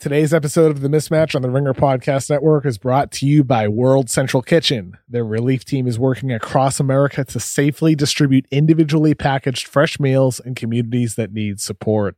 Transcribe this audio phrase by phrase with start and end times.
[0.00, 3.66] Today's episode of The Mismatch on the Ringer Podcast Network is brought to you by
[3.66, 4.96] World Central Kitchen.
[5.08, 10.54] Their relief team is working across America to safely distribute individually packaged fresh meals in
[10.54, 12.14] communities that need support.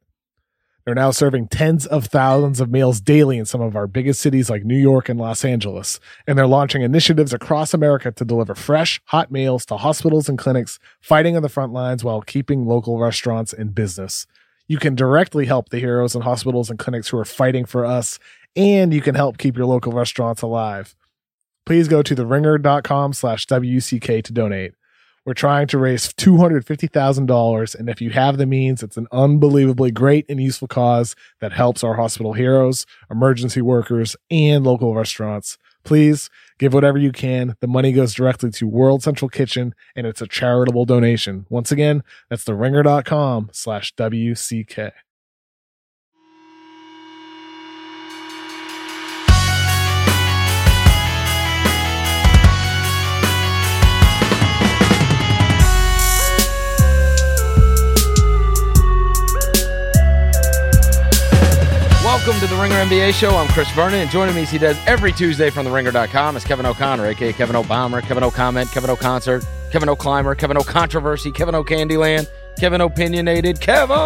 [0.84, 4.50] They're now serving tens of thousands of meals daily in some of our biggest cities
[4.50, 5.98] like New York and Los Angeles.
[6.26, 10.78] And they're launching initiatives across America to deliver fresh, hot meals to hospitals and clinics
[11.00, 14.26] fighting on the front lines while keeping local restaurants in business.
[14.70, 18.20] You can directly help the heroes in hospitals and clinics who are fighting for us,
[18.54, 20.94] and you can help keep your local restaurants alive.
[21.66, 24.74] Please go to theringer.com slash WCK to donate.
[25.26, 30.24] We're trying to raise $250,000, and if you have the means, it's an unbelievably great
[30.28, 35.58] and useful cause that helps our hospital heroes, emergency workers, and local restaurants.
[35.84, 37.56] Please give whatever you can.
[37.60, 41.46] The money goes directly to World Central Kitchen and it's a charitable donation.
[41.48, 44.92] Once again, that's the ringer.com slash WCK.
[62.26, 63.34] Welcome to the Ringer NBA show.
[63.34, 66.44] I'm Chris Vernon, and joining me as he does every Tuesday from the Ringer.com is
[66.44, 72.28] Kevin O'Connor, aka Kevin O'Bomber, Kevin O'Comment, Kevin O'Concert, Kevin O'Climber, Kevin O'Controversy, Kevin O'Candyland,
[72.58, 73.96] Kevin Opinionated, Kevin.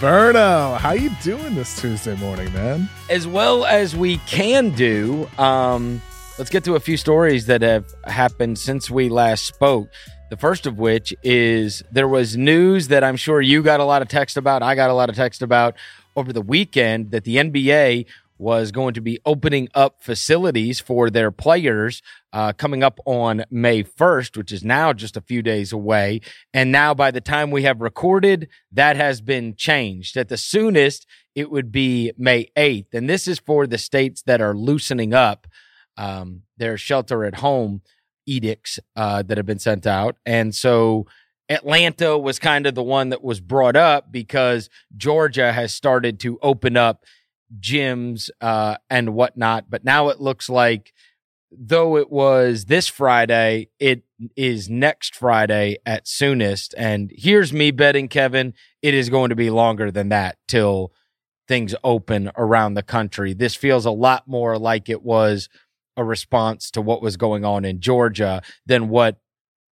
[0.00, 2.88] Verno, how you doing this Tuesday morning, man?
[3.08, 6.02] As well as we can do, um,
[6.38, 9.88] let's get to a few stories that have happened since we last spoke.
[10.28, 14.02] The first of which is there was news that I'm sure you got a lot
[14.02, 14.64] of text about.
[14.64, 15.76] I got a lot of text about
[16.16, 18.06] over the weekend that the NBA
[18.38, 23.82] was going to be opening up facilities for their players uh, coming up on May
[23.82, 26.20] 1st, which is now just a few days away.
[26.52, 30.16] And now, by the time we have recorded, that has been changed.
[30.16, 32.92] At the soonest, it would be May 8th.
[32.92, 35.46] And this is for the states that are loosening up
[35.96, 37.80] um, their shelter at home
[38.26, 40.16] edicts uh, that have been sent out.
[40.26, 41.06] And so
[41.48, 46.38] Atlanta was kind of the one that was brought up because Georgia has started to
[46.42, 47.04] open up
[47.60, 49.70] gyms uh, and whatnot.
[49.70, 50.92] But now it looks like,
[51.50, 54.02] though it was this Friday, it
[54.36, 56.74] is next Friday at soonest.
[56.76, 60.92] And here's me betting, Kevin, it is going to be longer than that till
[61.46, 63.32] things open around the country.
[63.32, 65.48] This feels a lot more like it was
[65.96, 69.18] a response to what was going on in Georgia than what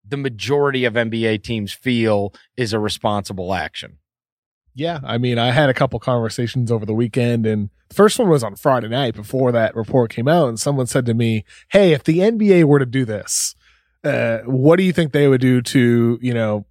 [0.06, 3.98] the majority of NBA teams feel is a responsible action.
[4.74, 8.28] Yeah, I mean, I had a couple conversations over the weekend, and the first one
[8.28, 11.92] was on Friday night before that report came out, and someone said to me, "Hey,
[11.92, 13.54] if the NBA were to do this,
[14.02, 16.66] uh, what do you think they would do to, you know,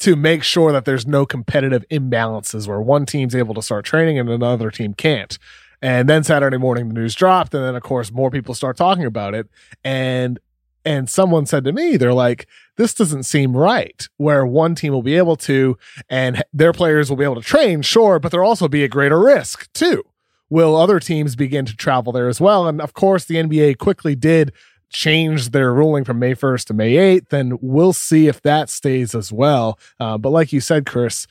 [0.00, 4.18] to make sure that there's no competitive imbalances where one team's able to start training
[4.18, 5.38] and another team can't?"
[5.80, 9.04] And then Saturday morning, the news dropped, and then of course more people start talking
[9.04, 9.46] about it,
[9.84, 10.40] and
[10.84, 12.46] and someone said to me, they're like,
[12.76, 15.76] this doesn't seem right, where one team will be able to,
[16.08, 19.18] and their players will be able to train, sure, but there'll also be a greater
[19.18, 20.04] risk too.
[20.48, 22.66] Will other teams begin to travel there as well?
[22.66, 24.52] And of course, the NBA quickly did
[24.90, 29.14] change their ruling from May 1st to May 8th, and we'll see if that stays
[29.14, 29.78] as well.
[30.00, 31.26] Uh, but like you said, Chris,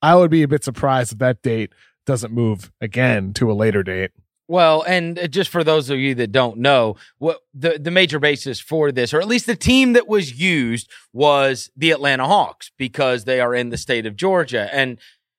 [0.00, 1.72] I would be a bit surprised if that date
[2.06, 4.10] doesn't move again to a later date.
[4.52, 8.18] Well, and uh, just for those of you that don't know, what the, the major
[8.18, 12.70] basis for this, or at least the team that was used, was the Atlanta Hawks
[12.76, 14.68] because they are in the state of Georgia.
[14.70, 14.98] And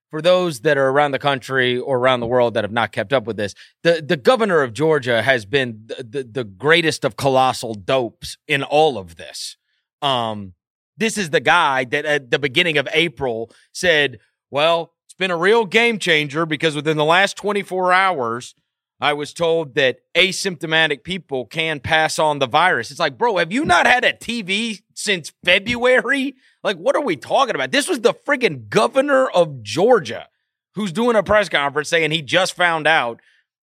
[0.09, 3.13] for those that are around the country or around the world that have not kept
[3.13, 3.53] up with this,
[3.84, 8.63] the, the governor of Georgia has been the, the, the greatest of colossal dopes in
[8.63, 9.57] all of this.
[10.01, 10.53] Um,
[10.97, 14.18] this is the guy that at the beginning of April said,
[14.50, 18.56] well, it's been a real game changer because within the last 24 hours,
[19.03, 22.90] I was told that asymptomatic people can pass on the virus.
[22.90, 26.36] It's like, bro, have you not had a TV since February?
[26.64, 27.74] Like, what are we talking about?
[27.74, 30.30] This was the friggin' governor of Georgia
[30.75, 33.19] who's doing a press conference saying he just found out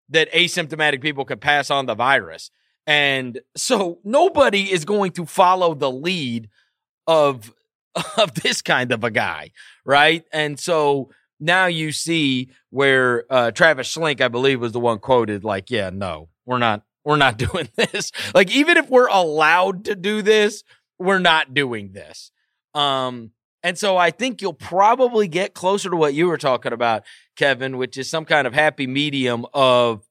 [0.08, 2.52] that asymptomatic people could pass on the virus.
[2.86, 6.48] And so nobody is going to follow the lead
[7.08, 7.52] of
[8.16, 9.50] of this kind of a guy,
[9.84, 10.24] right?
[10.32, 11.10] And so
[11.44, 15.90] now you see where uh, Travis Schlenk, I believe, was the one quoted, like, "Yeah,
[15.90, 18.10] no, we're not, we're not doing this.
[18.34, 20.64] like, even if we're allowed to do this,
[20.98, 22.30] we're not doing this."
[22.74, 23.30] Um,
[23.62, 27.04] and so I think you'll probably get closer to what you were talking about,
[27.36, 30.06] Kevin, which is some kind of happy medium of,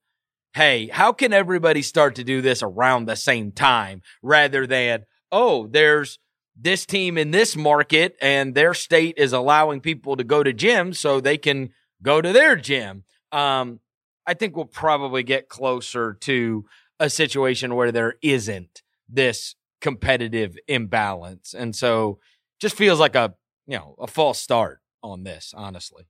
[0.54, 5.68] hey, how can everybody start to do this around the same time rather than, oh,
[5.68, 6.18] there's
[6.56, 10.98] this team in this market and their state is allowing people to go to gyms
[10.98, 11.72] so they can
[12.02, 13.04] go to their gym.
[13.32, 13.80] Um,
[14.26, 16.66] I think we'll probably get closer to
[17.00, 21.54] a situation where there isn't this competitive imbalance.
[21.54, 22.20] And so
[22.60, 23.34] just feels like a,
[23.68, 26.06] you know, a false start on this, honestly.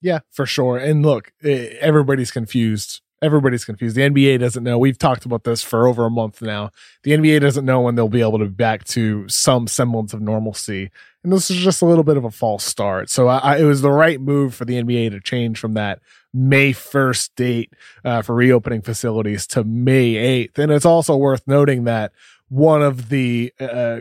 [0.00, 0.78] Yeah, for sure.
[0.78, 3.02] And look, eh, everybody's confused.
[3.22, 3.96] Everybody's confused.
[3.96, 4.78] The NBA doesn't know.
[4.78, 6.70] We've talked about this for over a month now.
[7.02, 10.22] The NBA doesn't know when they'll be able to be back to some semblance of
[10.22, 10.90] normalcy.
[11.22, 13.10] And this is just a little bit of a false start.
[13.10, 16.00] So I, it was the right move for the NBA to change from that
[16.32, 17.74] May 1st date
[18.04, 20.14] uh, for reopening facilities to May
[20.46, 20.58] 8th.
[20.58, 22.12] And it's also worth noting that
[22.48, 24.00] one of the uh,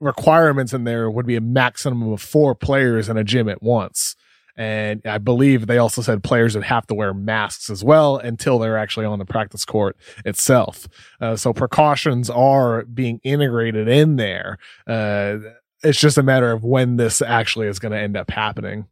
[0.00, 4.14] requirements in there would be a maximum of four players in a gym at once.
[4.58, 8.58] And I believe they also said players would have to wear masks as well until
[8.58, 10.88] they're actually on the practice court itself.
[11.20, 14.58] Uh, so precautions are being integrated in there.
[14.86, 15.38] Uh,
[15.84, 18.86] it's just a matter of when this actually is going to end up happening.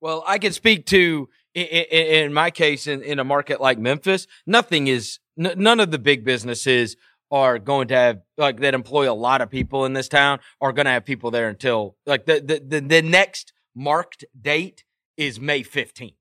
[0.00, 4.86] Well, I can speak to in, my case in, in a market like Memphis, nothing
[4.86, 6.96] is n- none of the big businesses
[7.30, 10.72] are going to have like that employ a lot of people in this town are
[10.72, 14.84] going to have people there until like the, the the the next marked date
[15.16, 16.14] is May 15th.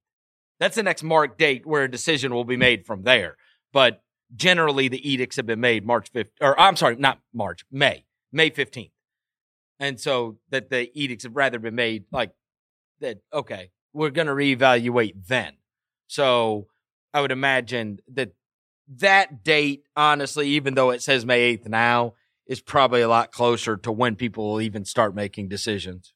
[0.60, 3.36] That's the next marked date where a decision will be made from there.
[3.74, 4.04] But
[4.36, 8.52] generally, the edicts have been made March 5th, or I'm sorry, not March, May, May
[8.52, 8.92] 15th.
[9.80, 12.32] And so that the edicts have rather been made like
[13.00, 15.54] that, okay, we're going to reevaluate then.
[16.08, 16.68] So
[17.14, 18.34] I would imagine that
[18.98, 22.14] that date, honestly, even though it says May 8th now,
[22.46, 26.14] is probably a lot closer to when people will even start making decisions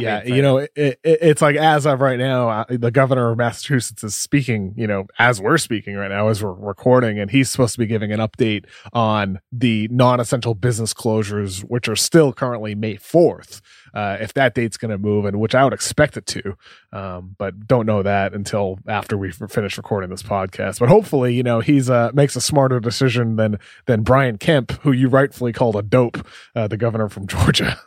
[0.00, 3.38] yeah, you know, it, it, it's like as of right now, uh, the governor of
[3.38, 4.74] Massachusetts is speaking.
[4.76, 7.86] You know, as we're speaking right now, as we're recording, and he's supposed to be
[7.86, 13.60] giving an update on the non-essential business closures, which are still currently May fourth.
[13.94, 16.56] Uh, if that date's going to move, and which I would expect it to,
[16.92, 20.78] um, but don't know that until after we finish recording this podcast.
[20.80, 24.92] But hopefully, you know, he's uh, makes a smarter decision than than Brian Kemp, who
[24.92, 27.78] you rightfully called a dope, uh, the governor from Georgia.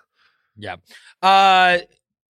[0.57, 0.77] Yeah.
[1.25, 1.79] Uh,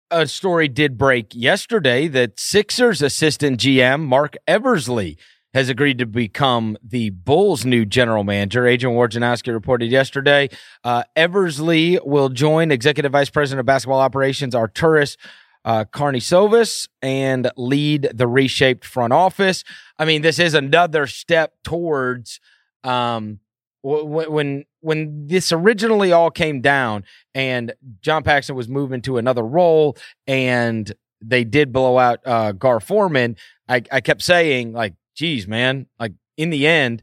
[0.10, 5.18] a story did break yesterday that Sixers assistant GM Marc Eversley
[5.54, 8.66] has agreed to become the Bulls' new general manager.
[8.66, 10.48] Adrian Wojnarowski reported yesterday.
[10.86, 15.18] Uh, Eversley will join Executive Vice President of Basketball Operations Arturas
[15.66, 19.66] uh, Karnisovas and lead the reshaped front office.
[20.00, 22.40] I mean, this is another step towards
[22.86, 23.42] um,
[23.84, 27.04] when when this originally all came down
[27.34, 29.98] and John Paxson was moving to another role
[30.28, 33.36] and they did blow out uh, Gar Forman,
[33.68, 37.02] I, I kept saying like, geez, man, like in the end,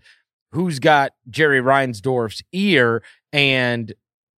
[0.53, 3.03] who's got Jerry Reinsdorf's ear
[3.33, 3.93] and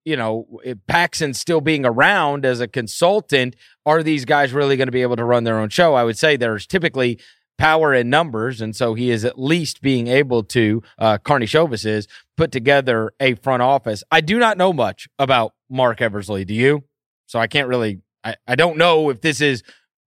[0.07, 0.47] you know,
[0.87, 3.57] Paxson still being around as a consultant,
[3.87, 5.95] are these guys really going to be able to run their own show?
[5.95, 7.19] I would say there's typically
[7.59, 10.83] power in numbers, and so he is at least being able to.
[10.99, 14.03] Uh, Karnisovas is put together a front office.
[14.11, 16.45] I do not know much about Marc Eversley.
[16.45, 16.85] Do you?
[17.27, 18.01] So I can't really.
[18.23, 19.63] I, I don't know if this is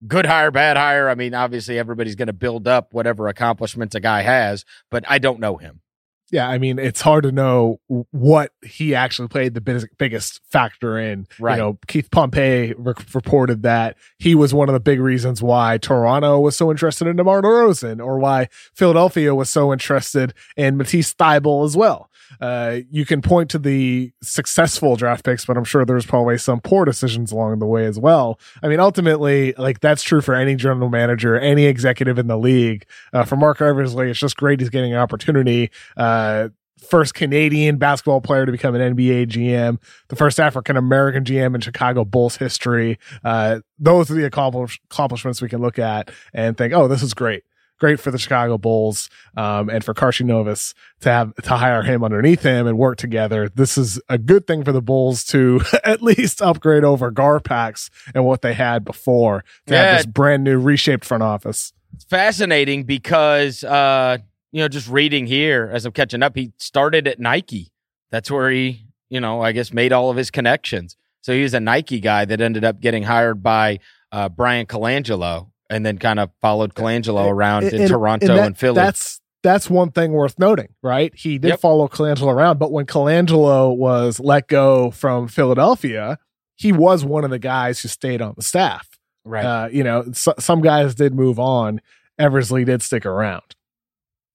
[0.08, 1.10] good hire, bad hire.
[1.10, 5.20] I mean, obviously everybody's going to build up whatever accomplishments a guy has, but I
[5.20, 5.82] don't know him
[6.30, 10.98] yeah, I mean, it's hard to know what he actually played the biggest, biggest factor
[11.00, 11.28] in.
[11.40, 11.56] Right.
[11.56, 15.78] You know, Keith Pompey re- reported that he was one of the big reasons why
[15.78, 21.14] Toronto was so interested in DeMar DeRozan or why Philadelphia was so interested in Matisse
[21.14, 22.10] Thybulle as well.
[22.42, 26.60] Uh, you can point to the successful draft picks, but I'm sure there's probably some
[26.60, 28.40] poor decisions along the way as well.
[28.62, 32.86] I mean, ultimately, like that's true for any general manager, any executive in the league.
[33.14, 35.72] Uh, for Marc Eversley, it's just great he's getting an opportunity.
[35.96, 41.56] Uh, first Canadian basketball player to become an NBA GM, the first African American GM
[41.56, 43.00] in Chicago Bulls history.
[43.24, 47.14] Uh, those are the accomplish- accomplishments we can look at and think, oh, this is
[47.14, 47.44] great
[47.78, 52.42] great for the Chicago Bulls um, and for Karnisovas to have to hire him underneath
[52.42, 53.50] him and work together.
[53.50, 58.26] This is a good thing for the Bulls to at least upgrade over Garpax and
[58.26, 59.84] what they had before to yeah.
[59.84, 61.74] have this brand new reshaped front office.
[61.94, 64.18] It's fascinating because uh,
[64.52, 67.72] you know just reading here as I'm catching up, he started at Nike.
[68.12, 70.96] That's where he you know I guess made all of his connections.
[71.22, 73.80] So he was a Nike guy that ended up getting hired by
[74.12, 78.38] uh, Bryan Colangelo and then kind of followed Colangelo around and, in and, Toronto and,
[78.38, 78.76] that, and, Philly.
[78.76, 81.14] That's that's one thing worth noting, right?
[81.16, 81.60] He did yep.
[81.60, 86.18] follow Colangelo around, but when Colangelo was let go from Philadelphia,
[86.56, 88.90] he was one of the guys who stayed on the staff.
[89.24, 89.46] Right.
[89.46, 91.82] Uh, you know, so, some guys did move on.
[92.18, 93.56] Eversley did stick around.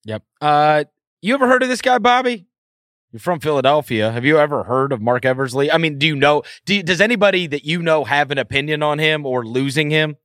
[0.04, 0.22] Yep.
[0.40, 0.84] Uh,
[1.20, 2.46] you ever heard of this guy, Bobby?
[3.12, 4.10] You're from Philadelphia.
[4.10, 5.70] Have you ever heard of Marc Eversley?
[5.70, 6.42] I mean, do you know?
[6.64, 10.16] Do does anybody that you know have an opinion on him or losing him?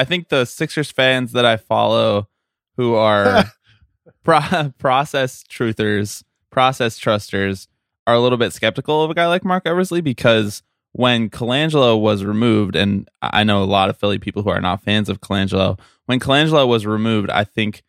[0.00, 2.28] I think the Sixers fans that I follow
[2.76, 3.44] who are
[4.24, 7.68] pro- process truthers, process trusters,
[8.06, 12.24] are a little bit skeptical of a guy like Marc Eversley because when Colangelo was
[12.24, 15.78] removed, and I know a lot of Philly people who are not fans of Colangelo,
[16.06, 17.82] when Colangelo was removed, I think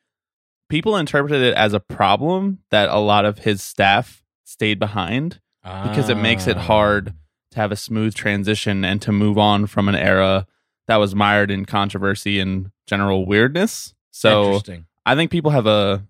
[0.69, 6.09] people interpreted it as a problem that a lot of his staff stayed behind because
[6.09, 6.61] it makes it Ah.
[6.61, 7.13] hard
[7.51, 10.45] to have a smooth transition and to move on from an era
[10.91, 13.93] that was mired in controversy and general weirdness.
[14.11, 14.85] So Interesting.
[15.05, 16.05] I think people have a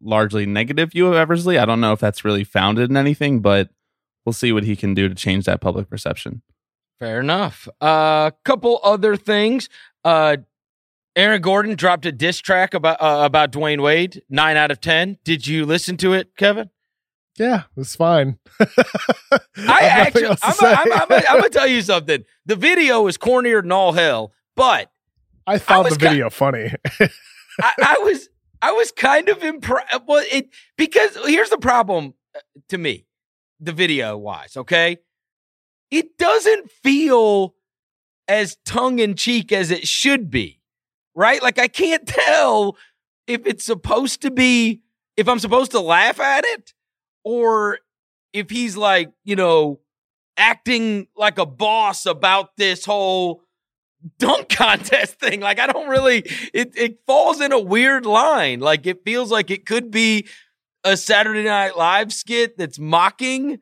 [0.00, 1.58] largely negative view of Eversley.
[1.58, 3.70] I don't know if that's really founded in anything, but
[4.24, 6.42] we'll see what he can do to change that public perception.
[7.00, 7.66] Fair enough.
[7.80, 9.68] A uh, couple other things.
[10.04, 10.36] Uh,
[11.16, 14.22] Aaron Gordon dropped a diss track about uh, about Dwyane Wade.
[14.28, 15.18] Nine out of ten.
[15.24, 16.70] Did you listen to it, Kevin?
[17.38, 18.38] Yeah, it's fine.
[18.60, 22.24] I actually, I'm, I'm, I'm, I'm gonna tell you something.
[22.46, 24.90] The video is cornier than all hell, but
[25.46, 26.72] I found was the ki- video funny.
[27.00, 27.08] I,
[27.60, 28.28] I was
[28.62, 30.02] I was kind of impressed.
[30.06, 33.06] Well, it because here's the problem uh, to me,
[33.58, 34.56] the video wise.
[34.56, 34.98] Okay,
[35.90, 37.54] it doesn't feel
[38.28, 40.60] as tongue in cheek as it should be,
[41.16, 41.42] right?
[41.42, 42.76] Like I can't tell
[43.26, 44.82] if it's supposed to be
[45.16, 46.72] if I'm supposed to laugh at it
[47.24, 47.78] or
[48.32, 49.80] if he's like you know
[50.36, 53.42] acting like a boss about this whole
[54.18, 55.40] dunk contest thing.
[55.40, 56.18] Like I don't really
[56.52, 58.60] it it falls in a weird line.
[58.60, 60.26] Like it feels like it could be
[60.84, 63.58] a Saturday Night Live skit that's mocking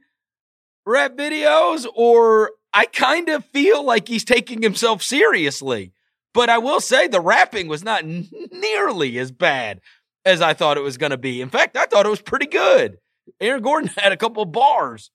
[0.85, 5.92] rap videos or I kind of feel like he's taking himself seriously.
[6.35, 8.04] But I will say the rapping was not
[8.52, 9.81] nearly as bad
[10.25, 11.42] as I thought it was going to be.
[11.42, 12.97] In fact, I thought it was pretty good.
[13.41, 15.11] Aaron Gordon had a couple of bars.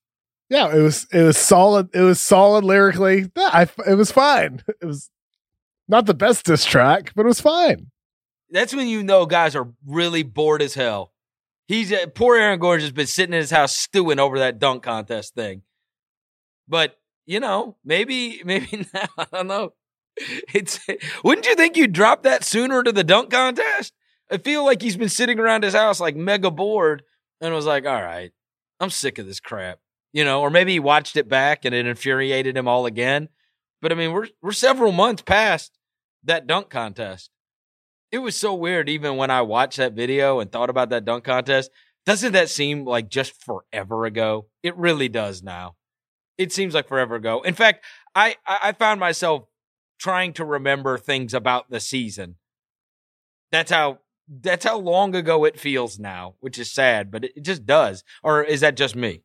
[0.49, 1.89] yeah, it was it was solid.
[1.93, 3.29] It was solid lyrically.
[3.35, 4.63] Yeah, I, it was fine.
[4.81, 5.09] It was
[5.87, 7.87] not the best diss track, but it was fine.
[8.49, 11.11] That's when you know guys are really bored as hell.
[11.67, 14.83] He's uh, poor Aaron Gordon has been sitting in his house stewing over that dunk
[14.83, 15.63] contest thing.
[16.67, 19.73] But you know, maybe maybe now I don't know.
[20.53, 20.79] It's
[21.23, 23.93] wouldn't you think you'd drop that sooner to the dunk contest?
[24.31, 27.03] I feel like he's been sitting around his house like mega bored
[27.41, 28.31] and was like, "All right,
[28.79, 29.79] I'm sick of this crap,"
[30.13, 30.41] you know.
[30.41, 33.29] Or maybe he watched it back and it infuriated him all again.
[33.81, 35.77] But I mean, we're we're several months past
[36.23, 37.29] that dunk contest.
[38.11, 41.23] It was so weird, even when I watched that video and thought about that dunk
[41.23, 41.71] contest.
[42.05, 44.47] Doesn't that seem like just forever ago?
[44.63, 45.75] It really does now.
[46.37, 47.41] It seems like forever ago.
[47.41, 47.83] In fact,
[48.15, 49.43] I I I found myself
[49.99, 52.35] trying to remember things about the season.
[53.51, 57.65] That's how that's how long ago it feels now, which is sad, but it, just
[57.65, 58.03] does.
[58.23, 59.23] Or is that just me?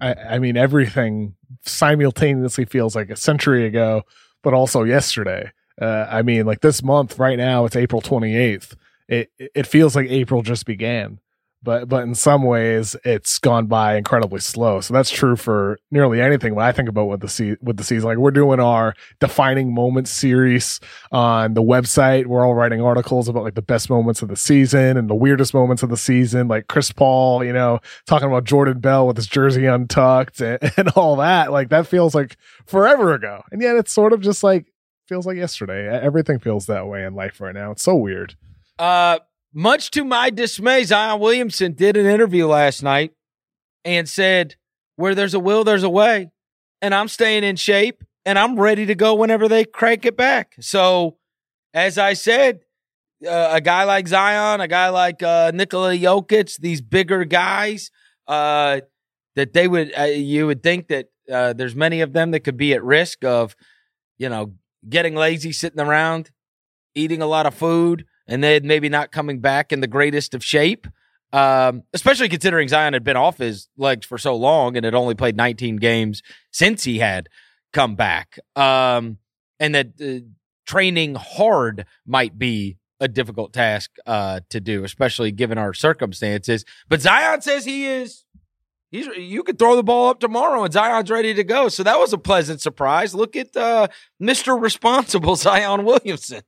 [0.00, 4.02] I, I mean, everything simultaneously feels like a century ago,
[4.42, 5.52] but also yesterday.
[5.80, 8.74] Uh, I mean, like this month right now, it's April 28th.
[9.08, 11.18] It it feels like April just began,
[11.62, 14.80] but but in some ways, it's gone by incredibly slow.
[14.80, 16.54] So that's true for nearly anything.
[16.54, 19.74] When I think about what the se- with the season, like we're doing our defining
[19.74, 20.78] moments series
[21.10, 22.26] on the website.
[22.26, 25.52] We're all writing articles about like the best moments of the season and the weirdest
[25.52, 29.26] moments of the season, like Chris Paul, you know, talking about Jordan Bell with his
[29.26, 31.50] jersey untucked and, and all that.
[31.50, 32.36] Like that feels like
[32.66, 33.42] forever ago.
[33.50, 34.72] And yet it's sort of just like
[35.08, 35.88] feels like yesterday.
[35.88, 37.72] Everything feels that way in life right now.
[37.72, 38.36] It's so weird.
[38.78, 39.18] Uh,
[39.52, 43.12] much to my dismay, Zion Williamson did an interview last night
[43.84, 44.56] and said,
[44.96, 46.30] "Where there's a will, there's a way,"
[46.82, 50.54] and I'm staying in shape and I'm ready to go whenever they crank it back.
[50.60, 51.16] So,
[51.72, 52.60] as I said,
[53.26, 57.90] uh, a guy like Zion, a guy like uh, Nikola Jokic, these bigger guys,
[58.26, 58.80] uh,
[59.34, 62.58] that they would, uh, you would think that uh, there's many of them that could
[62.58, 63.56] be at risk of,
[64.18, 64.52] you know,
[64.86, 66.30] getting lazy, sitting around,
[66.94, 70.44] eating a lot of food, and then maybe not coming back in the greatest of
[70.44, 70.86] shape.
[71.30, 75.14] Um, especially considering Zion had been off his legs for so long and had only
[75.14, 77.28] played 19 games since he had
[77.74, 78.38] come back.
[78.56, 79.18] Um,
[79.60, 80.24] and that uh,
[80.66, 86.64] training hard might be a difficult task uh, to do, especially given our circumstances.
[86.88, 88.24] But Zion says he is.
[88.90, 91.68] He's you could throw the ball up tomorrow and Zion's ready to go.
[91.68, 93.14] So that was a pleasant surprise.
[93.14, 93.88] Look at uh,
[94.20, 94.58] Mr.
[94.58, 96.42] Responsible Zion Williamson.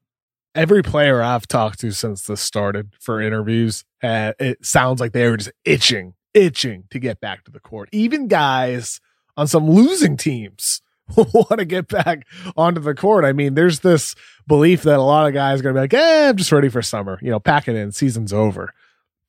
[0.55, 5.29] Every player I've talked to since this started for interviews, uh, it sounds like they
[5.29, 7.89] were just itching, itching to get back to the court.
[7.93, 9.01] Even guys
[9.37, 10.83] on some losing teams
[11.17, 12.27] want to get back
[12.57, 13.25] onto the court.
[13.25, 14.17] I mean, there's this
[14.49, 16.69] belief that a lot of guys are going to be like, eh, I'm just ready
[16.69, 18.75] for summer, you know, pack it in, season's over.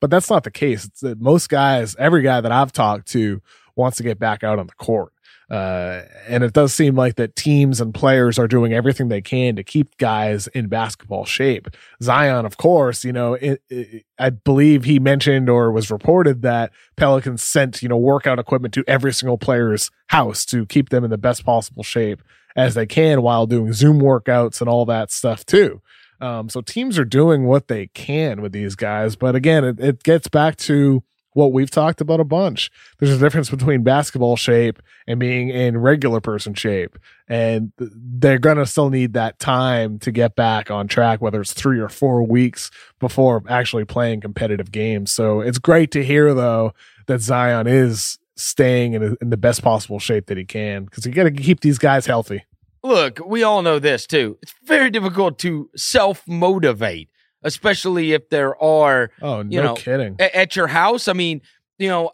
[0.00, 0.84] But that's not the case.
[0.84, 3.40] It's that most guys, every guy that I've talked to
[3.76, 5.11] wants to get back out on the court.
[5.52, 9.54] Uh, and it does seem like that teams and players are doing everything they can
[9.54, 11.68] to keep guys in basketball shape.
[12.02, 16.72] Zion, of course, you know, it, it, I believe he mentioned or was reported that
[16.96, 21.10] Pelicans sent, you know, workout equipment to every single player's house to keep them in
[21.10, 22.22] the best possible shape
[22.56, 25.82] as they can while doing Zoom workouts and all that stuff too.
[26.22, 29.16] Um, so teams are doing what they can with these guys.
[29.16, 31.02] But again, it, it gets back to
[31.34, 32.70] what we've talked about a bunch.
[32.98, 36.98] There's a difference between basketball shape and being in regular person shape.
[37.28, 41.52] And they're going to still need that time to get back on track, whether it's
[41.52, 42.70] three or four weeks
[43.00, 45.10] before actually playing competitive games.
[45.10, 46.74] So it's great to hear, though,
[47.06, 51.06] that Zion is staying in, a, in the best possible shape that he can because
[51.06, 52.44] you got to keep these guys healthy.
[52.82, 54.38] Look, we all know this too.
[54.42, 57.08] It's very difficult to self motivate
[57.42, 61.08] especially if there are oh no you know, kidding a- at your house.
[61.08, 61.42] I mean,
[61.78, 62.12] you know,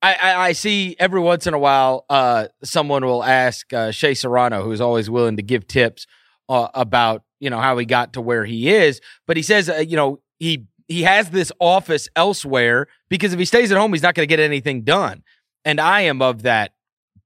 [0.00, 4.14] I, I, I, see every once in a while uh, someone will ask uh, Shea
[4.14, 6.06] Serrano, who's always willing to give tips
[6.48, 9.76] uh, about you know how he got to where he is, but he says uh,
[9.76, 14.02] you know he he has this office elsewhere because if he stays at home, he's
[14.02, 15.22] not going to get anything done.
[15.64, 16.72] And I am of that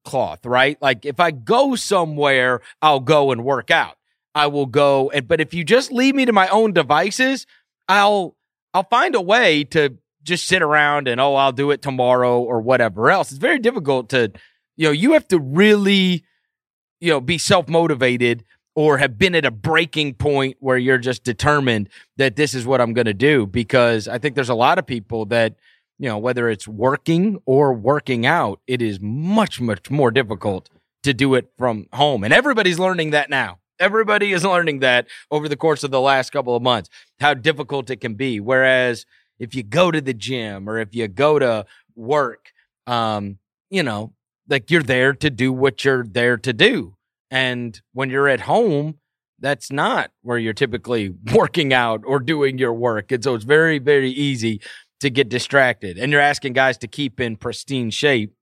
[0.05, 0.81] cloth, right?
[0.81, 3.96] Like if I go somewhere, I'll go and work out.
[4.37, 7.47] I will go and but if you just leave me to my own devices,
[7.89, 8.37] I'll
[8.75, 12.61] I'll find a way to just sit around and oh, I'll do it tomorrow or
[12.61, 13.31] whatever else.
[13.31, 14.31] It's very difficult to
[14.77, 16.23] you know, you have to really
[17.01, 21.89] you know, be self-motivated or have been at a breaking point where you're just determined
[22.19, 24.87] that this is what I'm going to do because I think there's a lot of
[24.87, 25.57] people that
[25.99, 30.69] you know, whether it's working or working out, it is much much more difficult
[31.05, 32.23] to do it from home.
[32.23, 33.61] And everybody's learning that now.
[33.79, 36.89] Everybody is learning that over the course of the last couple of months,
[37.21, 38.41] how difficult it can be.
[38.41, 39.05] Whereas
[39.39, 42.53] if you go to the gym or if you go to work,
[42.87, 43.39] um,
[43.71, 44.13] you know,
[44.49, 46.97] like you're there to do what you're there to do.
[47.31, 48.99] And when you're at home,
[49.39, 53.13] that's not where you're typically working out or doing your work.
[53.13, 54.61] And so it's very, very easy
[55.01, 55.99] to get distracted.
[55.99, 58.35] And you're asking guys to keep in pristine shape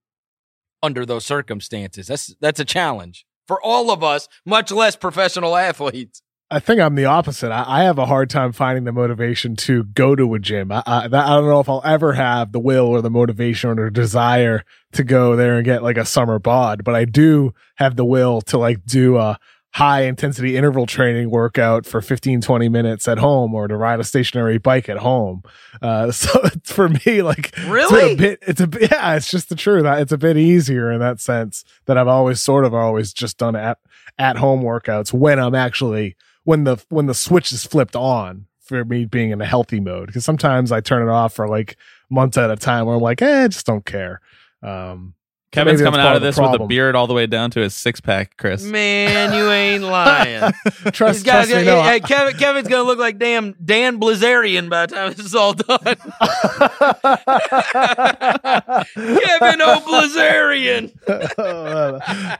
[0.82, 2.06] under those circumstances.
[2.06, 6.22] That's that's a challenge for all of us, much less professional athletes.
[6.50, 7.50] I think I'm the opposite.
[7.50, 10.70] I, I, have a hard time finding the motivation to go to a gym.
[10.70, 13.86] I, I, I, don't know if I'll ever have the will or the motivation or
[13.86, 17.96] the desire to go there and get like a summer bod, but I do have
[17.96, 19.38] the will to like do a
[19.74, 24.04] high intensity interval training workout for 15, 20 minutes at home or to ride a
[24.04, 25.42] stationary bike at home.
[25.82, 26.30] Uh, so
[26.62, 29.84] for me, like, really, it's a bit, it's a, yeah, it's just the truth.
[29.84, 33.56] It's a bit easier in that sense that I've always sort of always just done
[33.56, 33.78] at,
[34.16, 38.84] at home workouts when I'm actually, when the, when the switch is flipped on for
[38.84, 40.12] me being in a healthy mode.
[40.12, 41.76] Cause sometimes I turn it off for like
[42.08, 44.20] months at a time where I'm like, eh, I just don't care.
[44.62, 45.14] Um,
[45.54, 48.00] Kevin's coming out of this with a beard all the way down to his six
[48.00, 48.64] pack, Chris.
[48.64, 50.52] Man, you ain't lying.
[50.92, 54.86] trust, guys, trust me, no, hey, Kevin, Kevin's gonna look like damn Dan Bilzerian by
[54.86, 55.78] the time this is all done.
[58.94, 60.92] Kevin O'Bilzerian.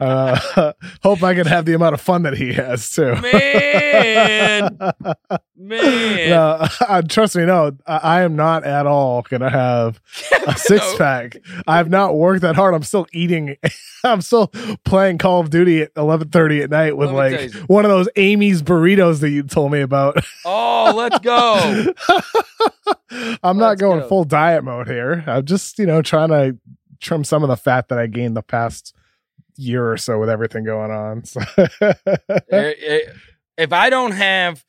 [0.01, 0.73] uh,
[1.03, 3.15] hope I can have the amount of fun that he has too.
[3.21, 4.77] Man,
[5.57, 6.31] man.
[6.31, 10.01] No, uh, trust me, no, I, I am not at all gonna have
[10.47, 11.37] a six pack.
[11.67, 12.75] I've not worked that hard.
[12.75, 13.57] I'm still still eating.
[14.05, 14.49] I'm still
[14.85, 19.21] playing Call of Duty at 11:30 at night with like one of those Amy's burritos
[19.21, 20.17] that you told me about.
[20.47, 21.93] Oh, let's go!
[23.43, 24.09] I'm let's not going go.
[24.09, 25.25] full diet mode here.
[25.27, 26.59] I'm just you know trying to
[27.01, 28.95] trim some of the fat that I gained the past
[29.57, 31.23] year or so with everything going on.
[31.25, 31.41] So.
[32.51, 33.01] Eh,
[33.57, 34.65] if I don't have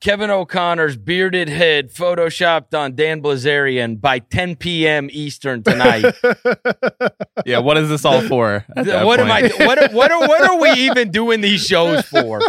[0.00, 5.08] Kevin O'Connor's bearded head photoshopped on Dan Bilzerian by 10 p.m.
[5.12, 6.12] Eastern tonight.
[7.46, 8.64] yeah, what is this all for?
[8.74, 9.42] What am I?
[9.42, 12.40] What what are, what are we even doing these shows for?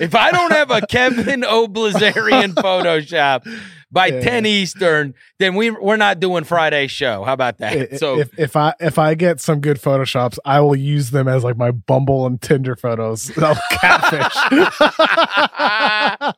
[0.00, 3.46] If I don't have a Kevin O'Bilzerian Photoshop
[3.90, 4.20] by yeah.
[4.20, 7.24] 10 Eastern, then we we're not doing Friday show.
[7.24, 7.98] How about that?
[7.98, 11.44] so if, if I if I get some good photoshops, I will use them as
[11.44, 13.36] like my Bumble and Tinder photos.
[13.42, 14.36] I'll catfish.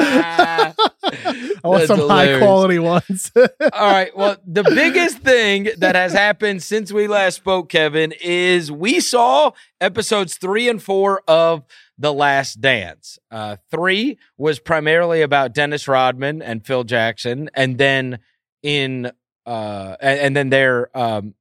[0.00, 0.72] I
[1.64, 2.38] want That's some hilarious.
[2.40, 3.32] high quality ones.
[3.34, 4.16] All right.
[4.16, 9.52] Well, the biggest thing that has happened since we last spoke, Kevin, is we saw
[9.80, 11.64] episodes three and four of
[11.98, 13.18] The Last Dance.
[13.30, 18.20] Uh, three was primarily about Dennis Rodman and Phil Jackson, and then
[18.62, 19.10] in
[19.46, 21.34] uh, and, and then they're um,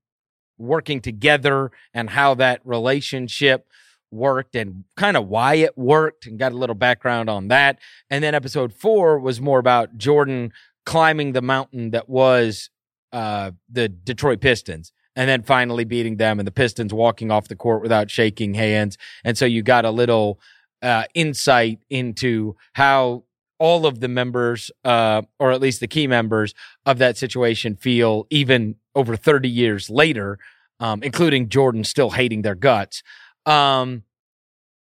[0.57, 3.67] working together and how that relationship
[4.11, 7.79] worked and kind of why it worked and got a little background on that.
[8.09, 10.53] And then episode four was more about Jordan
[10.85, 12.69] climbing the mountain that was
[13.11, 17.55] uh, the Detroit Pistons and then finally beating them, and the Pistons walking off the
[17.55, 18.99] court without shaking hands.
[19.25, 20.39] And so you got a little
[20.83, 23.23] uh, insight into how
[23.57, 26.53] all of the members, uh, or at least the key members
[26.85, 30.37] of that situation, feel even over 30 years later,
[30.79, 33.01] um, including Jordan still hating their guts.
[33.47, 34.03] Um,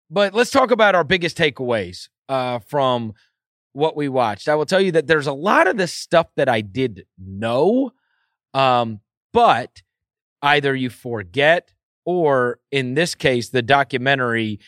[0.08, 3.12] but let's talk about our biggest takeaways uh, from
[3.74, 4.48] what we watched.
[4.48, 7.92] I will tell you that there's a lot of this stuff that I did know,
[8.54, 9.00] um,
[9.34, 9.82] but
[10.42, 11.72] either you forget
[12.04, 14.58] or in this case, the documentary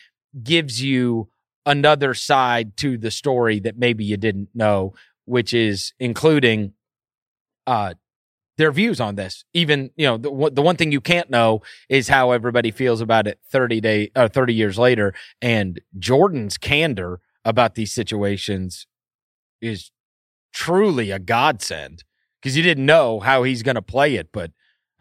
[0.43, 1.29] gives you
[1.65, 4.93] another side to the story that maybe you didn't know,
[5.25, 6.73] which is including
[7.67, 7.93] uh,
[8.57, 9.43] their views on this.
[9.53, 13.27] Even you know the the one thing you can't know is how everybody feels about
[13.27, 15.13] it thirty day or uh, thirty years later.
[15.41, 18.87] And Jordan's candor about these situations
[19.61, 19.91] is
[20.53, 22.03] truly a godsend
[22.41, 24.51] because you didn't know how he's going to play it, but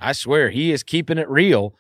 [0.05, 1.75] I swear he is keeping it real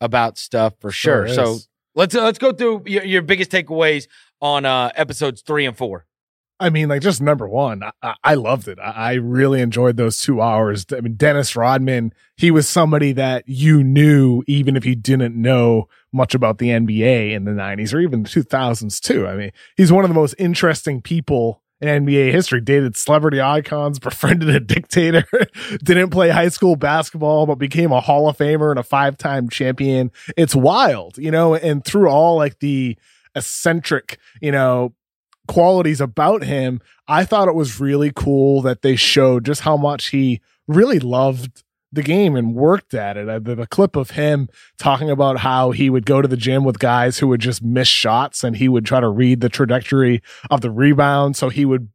[0.00, 1.26] about stuff for sure.
[1.28, 1.58] sure so
[1.94, 4.06] let's uh, let's go through your, your biggest takeaways
[4.40, 6.06] on uh, episodes three and four.
[6.58, 8.78] I mean, like just number one, I, I loved it.
[8.78, 10.86] I, I, really enjoyed those two hours.
[10.90, 15.88] I mean, Dennis Rodman, he was somebody that you knew even if you didn't know
[16.14, 19.26] much about the NBA in the 90s or even the 2000s too.
[19.26, 22.60] I mean, he's one of the most interesting people in NBA history.
[22.60, 25.26] Dated celebrity icons, befriended a dictator,
[25.82, 29.48] didn't play high school basketball, but became a Hall of Famer and a five time
[29.48, 30.10] champion.
[30.36, 32.96] It's wild, you know, and through all like the
[33.34, 34.94] eccentric, you know,
[35.46, 40.06] qualities about him, I thought it was really cool that they showed just how much
[40.06, 43.28] he really loved the game and worked at it.
[43.28, 46.64] Uh, the, the, clip of him talking about how he would go to the gym
[46.64, 50.22] with guys who would just miss shots and he would try to read the trajectory
[50.50, 51.88] of the rebound so he would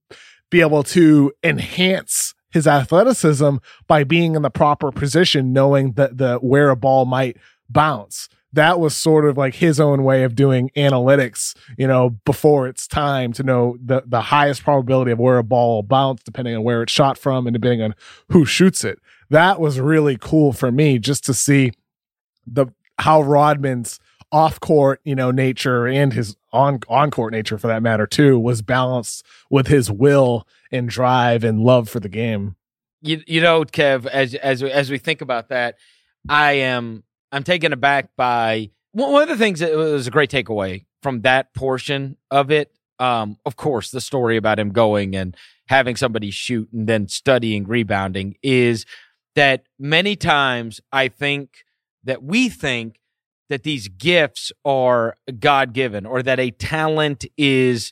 [0.50, 6.38] be able to enhance his athleticism by being in the proper position knowing that the
[6.38, 7.38] where a ball might
[7.70, 12.68] bounce that was sort of like his own way of doing analytics, you know, before
[12.68, 16.56] it's time to know the, the highest probability of where a ball will bounce, depending
[16.56, 17.96] on where it's shot from and depending on
[18.30, 19.00] who shoots it.
[19.30, 21.72] That was really cool for me just to see
[22.46, 22.68] the
[23.00, 24.00] how Rodman's
[24.32, 28.38] off court, you know, nature and his on on court nature for that matter too
[28.38, 32.56] was balanced with his will and drive and love for the game.
[33.02, 35.78] You you know, Kev, as as as we think about that,
[36.30, 40.86] I am I'm taken aback by one of the things that was a great takeaway
[41.02, 42.72] from that portion of it.
[43.00, 45.36] Um, of course, the story about him going and
[45.68, 48.86] having somebody shoot and then studying rebounding is
[49.36, 51.64] that many times I think
[52.04, 53.00] that we think
[53.50, 57.92] that these gifts are God given or that a talent is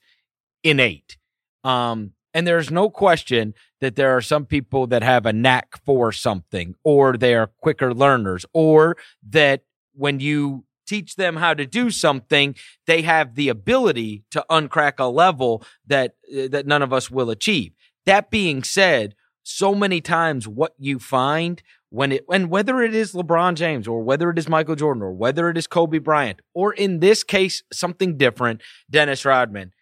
[0.64, 1.18] innate.
[1.64, 6.14] Um, and there's no question that there are some people that have a knack for
[6.14, 8.96] something, or they are quicker learners, or
[9.28, 12.56] that when you teach them how to do something,
[12.88, 17.30] they have the ability to uncrack a level that uh, that none of us will
[17.30, 17.74] achieve.
[18.06, 23.12] That being said, so many times what you find when it and whether it is
[23.12, 26.72] LeBron James or whether it is Michael Jordan or whether it is Kobe Bryant or
[26.72, 29.74] in this case something different, Dennis Rodman,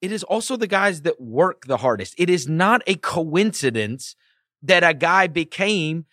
[0.00, 2.14] it is also the guys that work the hardest.
[2.18, 4.16] It is not a coincidence
[4.62, 6.06] that a guy became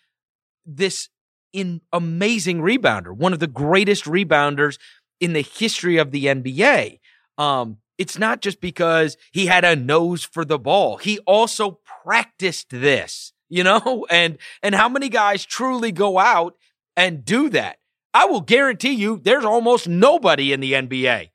[0.64, 1.08] this
[1.52, 4.78] in amazing rebounder, one of the greatest rebounders
[5.20, 7.00] in the history of the NBA.
[7.38, 10.96] Um, it's not just because he had a nose for the ball.
[10.96, 16.56] He also practiced this, you know, and, and how many guys truly go out
[16.96, 17.76] and do that?
[18.14, 21.31] I will guarantee you there's almost nobody in the NBA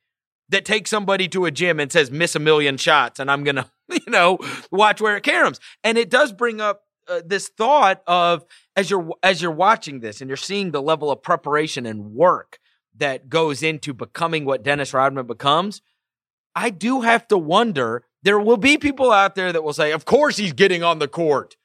[0.49, 3.55] that takes somebody to a gym and says miss a million shots and I'm going
[3.57, 4.39] to, you know,
[4.71, 5.59] watch where it caroms.
[5.83, 10.21] And it does bring up uh, this thought of as you're as you're watching this
[10.21, 12.59] and you're seeing the level of preparation and work
[12.97, 15.81] that goes into becoming what Dennis Rodman becomes,
[16.55, 20.05] I do have to wonder there will be people out there that will say, "Of
[20.05, 21.55] course he's getting on the court."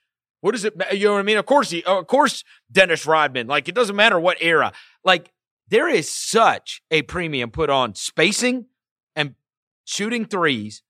[0.42, 1.38] What does it you know what I mean?
[1.38, 4.72] Of course he of course Dennis Rodman, like it doesn't matter what era.
[5.04, 5.32] Like
[5.68, 8.66] there is such a premium put on spacing
[9.84, 10.82] shooting threes.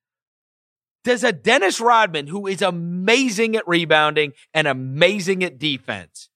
[1.05, 6.28] Does a Dennis Rodman, who is amazing at rebounding and amazing at defense,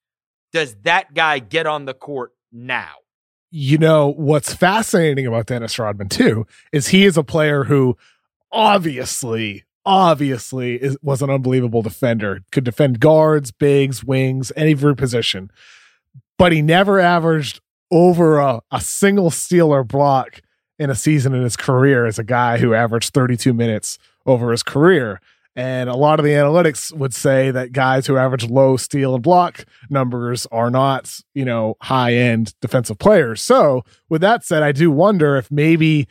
[0.53, 2.95] does that guy get on the court now?
[3.51, 7.97] You know, what's fascinating about Dennis Rodman, too, is he is a player who
[8.51, 15.51] obviously, obviously is, was an unbelievable defender, could defend guards, bigs, wings, any position.
[16.38, 20.42] But he never averaged over a, a single steal or block
[20.79, 24.62] in a season in his career as a guy who averaged 32 minutes over his
[24.62, 25.21] career.
[25.55, 29.23] And a lot of the analytics would say that guys who average low steal and
[29.23, 33.41] block numbers are not, you know, high end defensive players.
[33.41, 36.09] So, with that said, I do wonder if maybe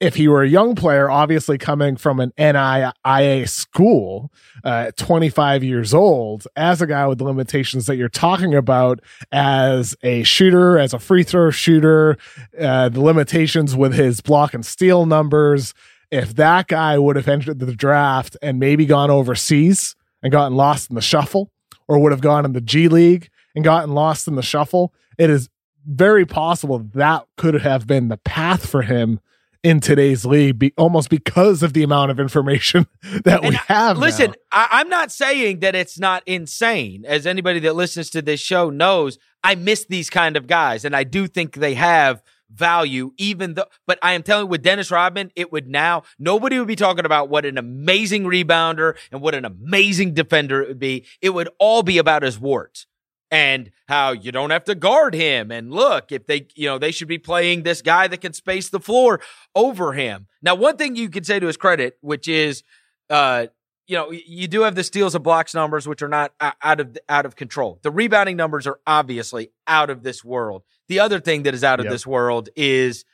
[0.00, 4.32] if he were a young player, obviously coming from an NAIA school,
[4.64, 9.94] uh, 25 years old, as a guy with the limitations that you're talking about, as
[10.02, 12.16] a shooter, as a free throw shooter,
[12.58, 15.74] uh, the limitations with his block and steal numbers,
[16.10, 20.88] if that guy would have entered the draft and maybe gone overseas and gotten lost
[20.88, 21.52] in the shuffle,
[21.88, 25.28] or would have gone in the G League and gotten lost in the shuffle, it
[25.28, 25.50] is
[25.86, 29.20] very possible that could have been the path for him
[29.62, 32.86] in today's league, be, almost because of the amount of information
[33.24, 33.98] that and we have.
[33.98, 37.04] Listen, I, am not saying that it's not insane.
[37.06, 40.94] As anybody that listens to this show knows, I miss these kind of guys, and
[40.94, 43.66] I do think they have value, even though.
[43.86, 47.04] But I am telling you, with Dennis Rodman, it would now nobody would be talking
[47.04, 51.06] about what an amazing rebounder and what an amazing defender it would be.
[51.22, 52.86] It would all be about his warts
[53.30, 55.50] and how you don't have to guard him.
[55.50, 58.68] And look, if they, you know, they should be playing this guy that can space
[58.68, 59.20] the floor
[59.54, 60.26] over him.
[60.42, 62.62] Now, one thing you could say to his credit, which is,
[63.08, 63.46] uh,
[63.86, 66.96] you know, you do have the steals and blocks numbers, which are not out of
[67.08, 67.80] out of control.
[67.82, 70.62] The rebounding numbers are obviously out of this world.
[70.88, 71.92] The other thing that is out of yep.
[71.92, 73.04] this world is,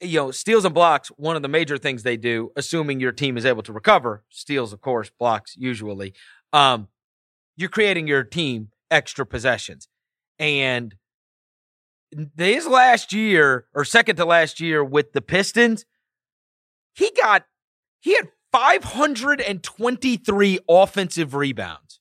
[0.00, 1.08] you know, steals and blocks.
[1.08, 4.72] One of the major things they do, assuming your team is able to recover, steals,
[4.72, 6.14] of course, blocks usually.
[6.54, 6.88] Um,
[7.56, 9.88] you're creating your team extra possessions.
[10.38, 10.94] And
[12.38, 15.84] his last year, or second to last year with the Pistons,
[16.94, 17.44] he got,
[18.00, 21.98] he had 523 offensive rebounds.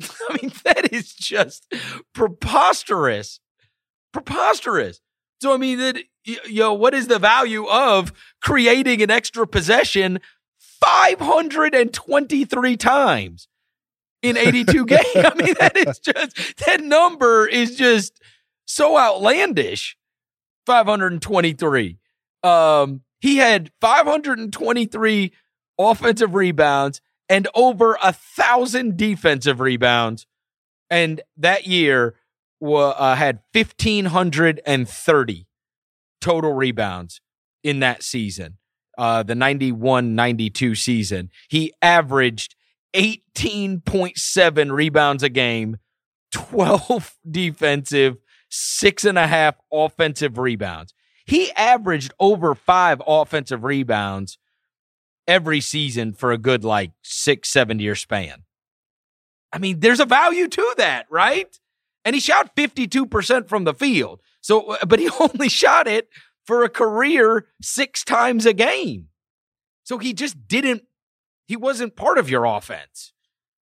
[0.02, 1.72] I mean, that is just
[2.14, 3.40] preposterous.
[4.12, 5.00] Preposterous.
[5.42, 10.20] So, I mean, that, you know, what is the value of creating an extra possession
[10.58, 13.48] 523 times?
[14.22, 15.04] In 82 games.
[15.16, 18.20] I mean, that is just, that number is just
[18.64, 19.96] so outlandish.
[20.66, 21.98] 523.
[22.42, 25.32] Um, he had 523
[25.78, 30.26] offensive rebounds and over a thousand defensive rebounds.
[30.90, 32.14] And that year
[32.62, 35.46] uh, had 1,530
[36.20, 37.20] total rebounds
[37.62, 38.58] in that season,
[38.96, 41.30] uh, the 91 92 season.
[41.48, 42.54] He averaged
[42.94, 45.78] 18.7 rebounds a game,
[46.32, 48.16] 12 defensive,
[48.50, 50.94] six and a half offensive rebounds.
[51.24, 54.38] He averaged over five offensive rebounds
[55.26, 58.44] every season for a good like six, seven year span.
[59.52, 61.58] I mean, there's a value to that, right?
[62.04, 64.20] And he shot 52% from the field.
[64.40, 66.08] So, uh, but he only shot it
[66.44, 69.08] for a career six times a game.
[69.82, 70.82] So he just didn't
[71.46, 73.12] he wasn't part of your offense.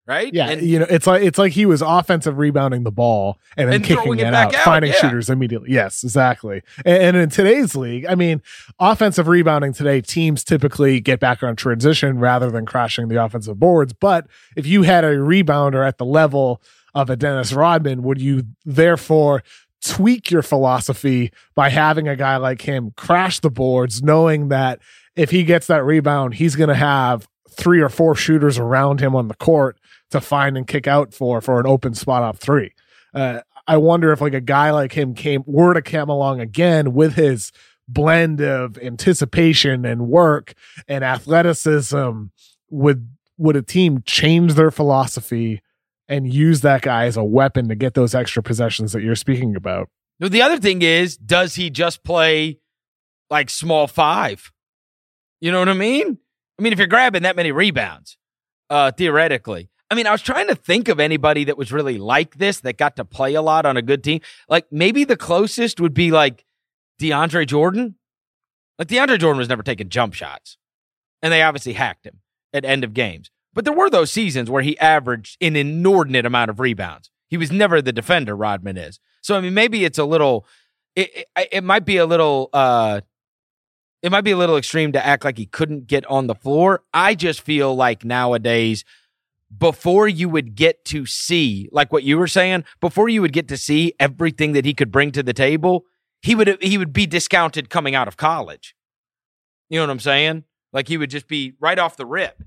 [0.09, 0.33] Right?
[0.33, 3.67] Yeah, and, you know, it's like it's like he was offensive rebounding the ball and
[3.67, 4.99] then and kicking it, it out, out, finding yeah.
[4.99, 5.73] shooters immediately.
[5.73, 6.61] Yes, exactly.
[6.85, 8.41] And, and in today's league, I mean,
[8.79, 13.91] offensive rebounding today, teams typically get back on transition rather than crashing the offensive boards.
[13.91, 16.61] But if you had a rebounder at the level
[16.95, 19.43] of a Dennis Rodman, would you therefore
[19.83, 24.79] tweak your philosophy by having a guy like him crash the boards, knowing that
[25.17, 27.27] if he gets that rebound, he's going to have
[27.57, 29.79] three or four shooters around him on the court
[30.11, 32.73] to find and kick out for for an open spot up three.
[33.13, 36.93] Uh, I wonder if like a guy like him came were to come along again
[36.93, 37.51] with his
[37.87, 40.53] blend of anticipation and work
[40.87, 42.25] and athleticism
[42.69, 45.61] would would a team change their philosophy
[46.07, 49.55] and use that guy as a weapon to get those extra possessions that you're speaking
[49.55, 49.89] about.
[50.19, 52.59] The other thing is, does he just play
[53.29, 54.51] like small five?
[55.39, 56.17] You know what I mean?
[56.57, 58.17] I mean, if you're grabbing that many rebounds,
[58.69, 59.69] uh, theoretically.
[59.89, 62.77] I mean, I was trying to think of anybody that was really like this that
[62.77, 64.19] got to play a lot on a good team.
[64.49, 66.45] Like maybe the closest would be like
[66.99, 67.95] DeAndre Jordan.
[68.77, 70.57] Like DeAndre Jordan was never taking jump shots,
[71.21, 72.19] and they obviously hacked him
[72.53, 73.31] at end of games.
[73.53, 77.09] But there were those seasons where he averaged an inordinate amount of rebounds.
[77.27, 78.99] He was never the defender Rodman is.
[79.21, 80.45] So I mean, maybe it's a little.
[80.95, 83.01] It, it, it might be a little uh,
[84.01, 86.83] it might be a little extreme to act like he couldn't get on the floor.
[86.93, 88.83] I just feel like nowadays,
[89.55, 93.47] before you would get to see, like what you were saying, before you would get
[93.47, 95.85] to see everything that he could bring to the table,
[96.21, 98.75] he would he would be discounted coming out of college.
[99.69, 100.43] You know what I'm saying?
[100.73, 102.43] Like he would just be right off the rip.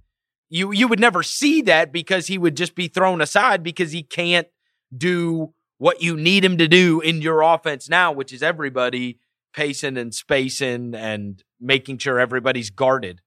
[0.51, 4.03] You you would never see that because he would just be thrown aside because he
[4.03, 4.49] can't
[4.97, 9.19] do what you need him to do in your offense now, which is everybody
[9.53, 13.21] pacing and spacing and making sure everybody's guarded.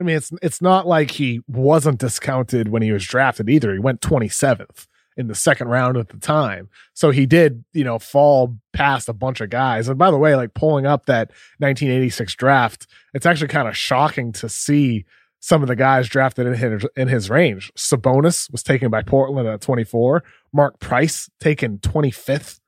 [0.00, 3.72] I mean, it's it's not like he wasn't discounted when he was drafted either.
[3.72, 4.86] He went 27th
[5.18, 6.68] in the second round at the time.
[6.94, 9.88] So he did, you know, fall past a bunch of guys.
[9.88, 14.30] And by the way, like pulling up that 1986 draft, it's actually kind of shocking
[14.34, 15.04] to see
[15.40, 17.72] some of the guys drafted in his, in his range.
[17.76, 20.22] Sabonis was taken by Portland at 24.
[20.52, 22.60] Mark Price taken 25th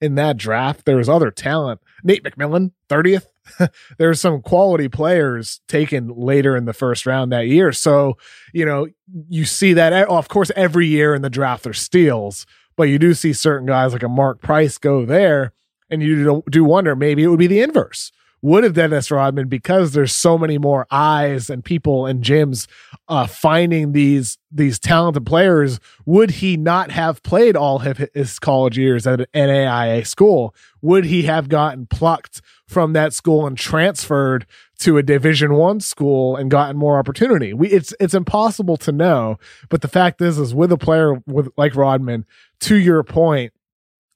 [0.00, 0.84] in that draft.
[0.84, 1.80] There was other talent.
[2.02, 3.26] Nate McMillan, 30th.
[3.98, 7.72] There's some quality players taken later in the first round that year.
[7.72, 8.18] So,
[8.52, 8.86] you know,
[9.28, 13.14] you see that, of course, every year in the draft there's steals, but you do
[13.14, 15.52] see certain guys like a Mark Price go there.
[15.90, 19.92] And you do wonder maybe it would be the inverse would have Dennis Rodman because
[19.92, 22.66] there's so many more eyes and people and gyms
[23.08, 25.80] uh, finding these these talented players.
[26.06, 30.54] Would he not have played all his college years at an NAIA school?
[30.80, 34.46] Would he have gotten plucked from that school and transferred
[34.80, 37.52] to a Division One school and gotten more opportunity?
[37.52, 39.38] We it's it's impossible to know.
[39.68, 42.24] But the fact is, is with a player with like Rodman,
[42.60, 43.52] to your point,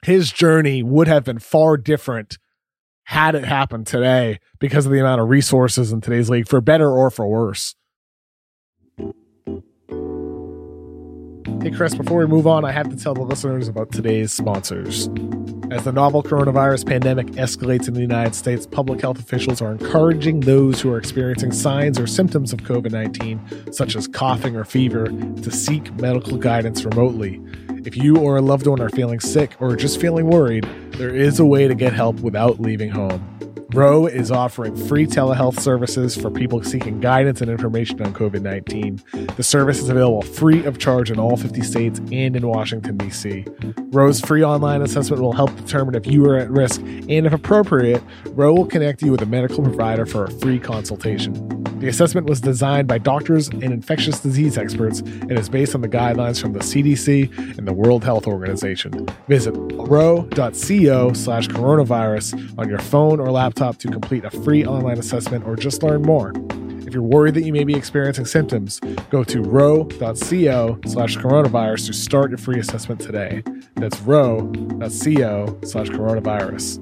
[0.03, 2.39] his journey would have been far different
[3.05, 6.91] had it happen today because of the amount of resources in today's league, for better
[6.91, 7.75] or for worse.
[11.63, 15.09] Hey, Chris, before we move on, I have to tell the listeners about today's sponsors.
[15.71, 20.41] As the novel coronavirus pandemic escalates in the United States, public health officials are encouraging
[20.41, 25.07] those who are experiencing signs or symptoms of COVID 19, such as coughing or fever,
[25.07, 27.41] to seek medical guidance remotely.
[27.85, 31.41] If you or a loved one are feeling sick or just feeling worried, there is
[31.41, 33.52] a way to get help without leaving home.
[33.75, 39.03] Ro is offering free telehealth services for people seeking guidance and information on COVID 19.
[39.37, 43.47] The service is available free of charge in all 50 states and in Washington, D.C.
[43.91, 48.03] Ro's free online assessment will help determine if you are at risk, and if appropriate,
[48.33, 51.33] Ro will connect you with a medical provider for a free consultation.
[51.83, 55.89] The assessment was designed by doctors and infectious disease experts and is based on the
[55.89, 59.09] guidelines from the CDC and the World Health Organization.
[59.27, 64.99] Visit ro.co slash coronavirus on your phone or laptop laptop to complete a free online
[64.99, 66.33] assessment or just learn more.
[66.87, 71.93] If you're worried that you may be experiencing symptoms, go to ro.co slash coronavirus to
[71.93, 73.43] start your free assessment today.
[73.77, 76.81] That's ro.co slash coronavirus.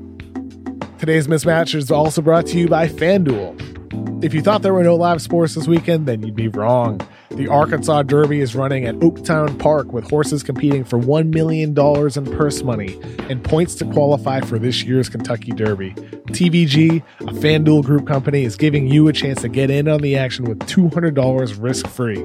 [0.98, 4.24] Today's mismatch is also brought to you by FanDuel.
[4.24, 7.00] If you thought there were no live sports this weekend, then you'd be wrong.
[7.32, 12.36] The Arkansas Derby is running at Oaklawn Park with horses competing for $1 million in
[12.36, 15.92] purse money and points to qualify for this year's Kentucky Derby.
[16.30, 20.16] TVG, a FanDuel group company, is giving you a chance to get in on the
[20.16, 22.20] action with $200 risk free.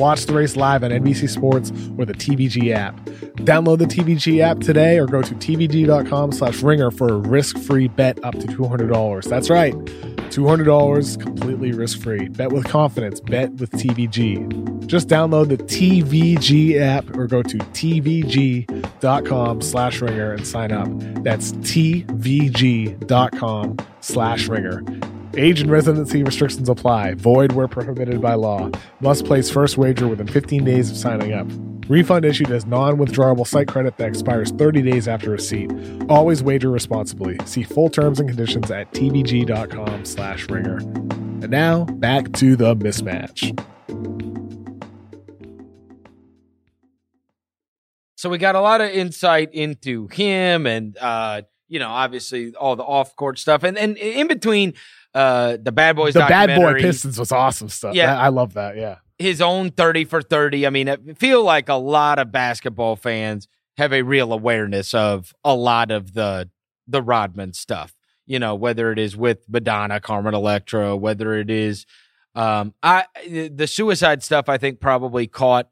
[0.00, 2.96] Watch the race live on NBC Sports or the TVG app.
[3.40, 8.22] Download the TVG app today or go to tvg.com slash ringer for a risk-free bet
[8.24, 9.24] up to $200.
[9.28, 9.74] That's right.
[10.30, 12.28] $200 completely risk free.
[12.28, 13.20] Bet with confidence.
[13.20, 14.39] Bet with TVG.
[14.86, 18.00] Just download the TVG app or go to tvg.com
[19.62, 20.88] slash ringer and sign up.
[21.22, 22.16] That's tvg.com
[24.00, 24.82] slash ringer.
[25.36, 27.14] Age and residency restrictions apply.
[27.14, 28.68] Void where prohibited by law.
[29.00, 31.46] Must place first wager within 15 days of signing up.
[31.88, 35.70] Refund issued as non withdrawable site credit that expires 30 days after receipt.
[36.08, 37.38] Always wager responsibly.
[37.44, 40.78] See full terms and conditions at tvg.com slash ringer.
[40.78, 43.56] And now, back to the mismatch.
[48.16, 52.76] So we got a lot of insight into him and, uh, you know, obviously all
[52.76, 53.62] the off court stuff.
[53.62, 54.74] And, and in between,
[55.14, 56.14] uh, the Bad Boys.
[56.14, 57.94] The Bad Boy Pistons was awesome stuff.
[57.94, 58.76] Yeah, I, love that.
[58.76, 60.66] Yeah, his own thirty for thirty.
[60.66, 65.34] I mean, I feel like a lot of basketball fans have a real awareness of
[65.44, 66.48] a lot of the
[66.86, 67.94] the Rodman stuff.
[68.26, 71.86] You know, whether it is with Madonna, Carmen Electra, whether it is
[72.34, 74.48] um, I the suicide stuff.
[74.48, 75.68] I think probably caught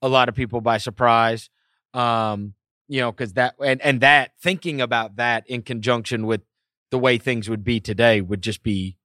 [0.00, 1.48] a lot of people by surprise.
[1.94, 2.54] Um,
[2.88, 6.42] you know, because that and and that thinking about that in conjunction with
[6.90, 8.96] the way things would be today would just be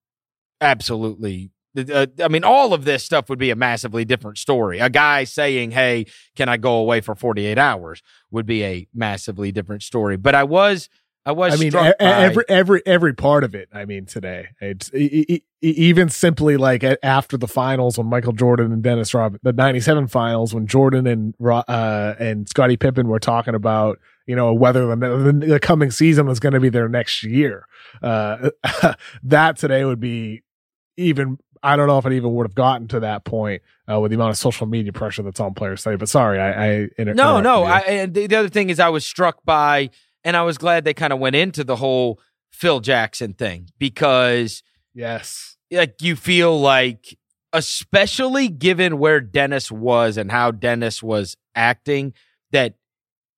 [0.60, 4.80] absolutely uh, I mean, all of this stuff would be a massively different story.
[4.80, 9.52] A guy saying, "Hey, can I go away for 48 hours?" would be a massively
[9.52, 10.18] different story.
[10.18, 10.90] But I was,
[11.28, 11.54] I was.
[11.54, 13.68] I mean, by, every every every part of it.
[13.74, 18.72] I mean, today, it's it, it, even simply like after the finals when Michael Jordan
[18.72, 23.56] and Dennis Rodman, the '97 finals when Jordan and uh, and Scottie Pippen were talking
[23.56, 27.68] about you know whether the, the coming season was going to be their next year
[28.02, 28.50] uh,
[29.24, 30.44] that today would be
[30.96, 33.62] even I don't know if it even would have gotten to that point
[33.92, 35.96] uh, with the amount of social media pressure that's on players today.
[35.96, 37.64] But sorry, I, I inter- no, no.
[37.64, 39.90] I, the other thing is, I was struck by,
[40.28, 42.20] and I was glad they kind of went into the whole
[42.52, 44.62] Phil Jackson thing because
[44.94, 47.18] yes, like you feel like
[47.54, 52.14] especially given where Dennis was and how Dennis was acting,
[52.52, 52.74] that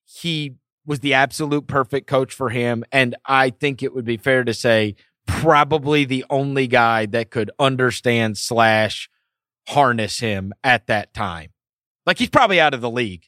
[0.04, 2.84] he was the absolute perfect coach for him.
[2.92, 4.96] And I think it would be fair to say
[5.28, 9.12] probably the only guy that could understand slash
[9.68, 11.52] harness him at that time.
[12.08, 13.26] Like he's probably out of the league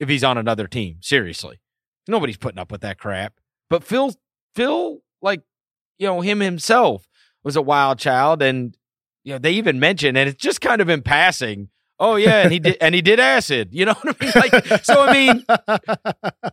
[0.00, 0.96] if he's on another team.
[1.00, 1.60] Seriously.
[2.08, 3.34] Nobody's putting up with that crap.
[3.70, 4.14] But Phil
[4.54, 5.42] Phil, like,
[5.98, 7.08] you know, him himself
[7.44, 8.76] was a wild child and
[9.28, 11.68] you know, they even mentioned, and it's just kind of in passing.
[12.00, 13.68] Oh yeah, and he did, and he did acid.
[13.72, 14.32] You know what I mean?
[14.34, 15.44] Like, so I mean,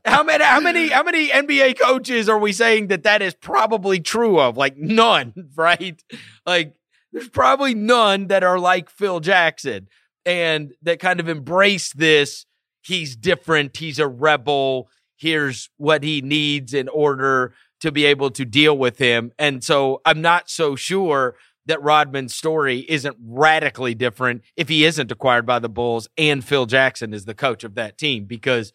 [0.05, 4.01] how many, how many, how many NBA coaches are we saying that that is probably
[4.01, 4.57] true of?
[4.57, 6.03] Like none, right?
[6.45, 6.75] Like,
[7.13, 9.87] there's probably none that are like Phil Jackson
[10.25, 12.45] and that kind of embrace this.
[12.81, 13.77] He's different.
[13.77, 14.89] He's a rebel.
[15.15, 19.31] Here's what he needs in order to be able to deal with him.
[19.37, 21.35] And so I'm not so sure
[21.65, 26.65] that Rodman's story isn't radically different if he isn't acquired by the Bulls and Phil
[26.65, 28.71] Jackson is the coach of that team because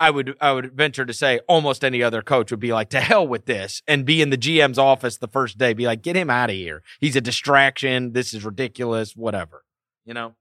[0.00, 3.00] I would I would venture to say almost any other coach would be like to
[3.00, 6.16] hell with this and be in the GM's office the first day be like get
[6.16, 6.82] him out of here.
[7.00, 8.12] He's a distraction.
[8.12, 9.64] This is ridiculous, whatever.
[10.04, 10.34] You know?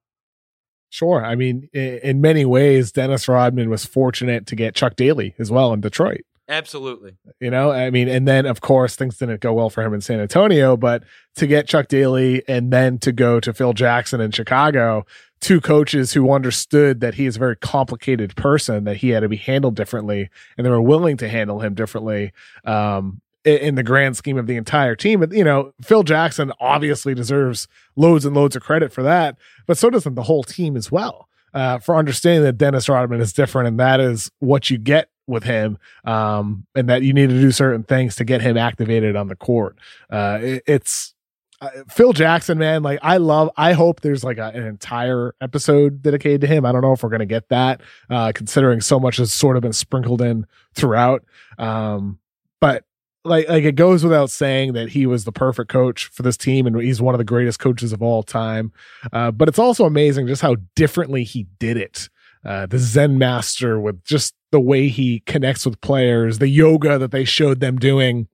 [0.89, 1.23] Sure.
[1.23, 5.73] I mean, in many ways Dennis Rodman was fortunate to get Chuck Daly as well
[5.73, 6.21] in Detroit.
[6.49, 7.17] Absolutely.
[7.41, 9.99] You know, I mean, and then of course things didn't go well for him in
[9.99, 11.03] San Antonio, but
[11.35, 15.05] to get Chuck Daly and then to go to Phil Jackson in Chicago,
[15.41, 19.29] two coaches who understood that he is a very complicated person, that he had to
[19.29, 22.31] be handled differently, and they were willing to handle him differently.
[22.63, 25.19] Um, in the grand scheme of the entire team.
[25.19, 29.77] But, you know, Phil Jackson obviously deserves loads and loads of credit for that, but
[29.77, 31.27] so doesn't the whole team as well.
[31.53, 35.43] Uh, for understanding that Dennis Rodman is different, and that is what you get with
[35.43, 39.27] him, um, and that you need to do certain things to get him activated on
[39.27, 39.77] the court.
[40.11, 41.15] Uh, it, it's
[41.61, 42.83] uh, Phil Jackson, man.
[42.83, 43.49] Like I love.
[43.57, 46.65] I hope there's like a, an entire episode dedicated to him.
[46.65, 49.63] I don't know if we're gonna get that, uh, considering so much has sort of
[49.63, 50.45] been sprinkled in
[50.75, 51.23] throughout.
[51.57, 52.19] Um,
[52.59, 52.83] but
[53.28, 56.65] like like it goes without saying that he was the perfect coach for this team
[56.65, 58.71] and he's one of the greatest coaches of all time.
[59.11, 62.09] Uh, but it's also amazing just how differently he did it
[62.47, 67.11] uh, the Zen master with just the way he connects with players, the yoga that
[67.11, 68.28] they showed them doing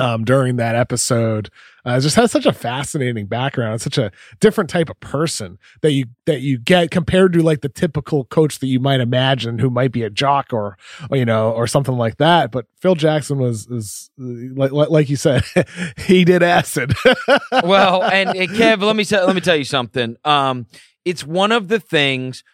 [0.00, 1.50] um, during that episode.
[1.84, 3.80] Uh, just has such a fascinating background.
[3.80, 7.70] Such a different type of person that you that you get compared to like the
[7.70, 10.76] typical coach that you might imagine who might be a jock or,
[11.10, 12.50] or you know or something like that.
[12.50, 15.42] But Phil Jackson was is like like you said,
[15.96, 16.92] he did acid.
[17.64, 20.16] well, and, and Kev, let me let me tell you something.
[20.24, 20.66] Um,
[21.06, 22.44] it's one of the things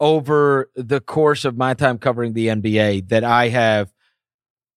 [0.00, 3.91] over the course of my time covering the NBA that I have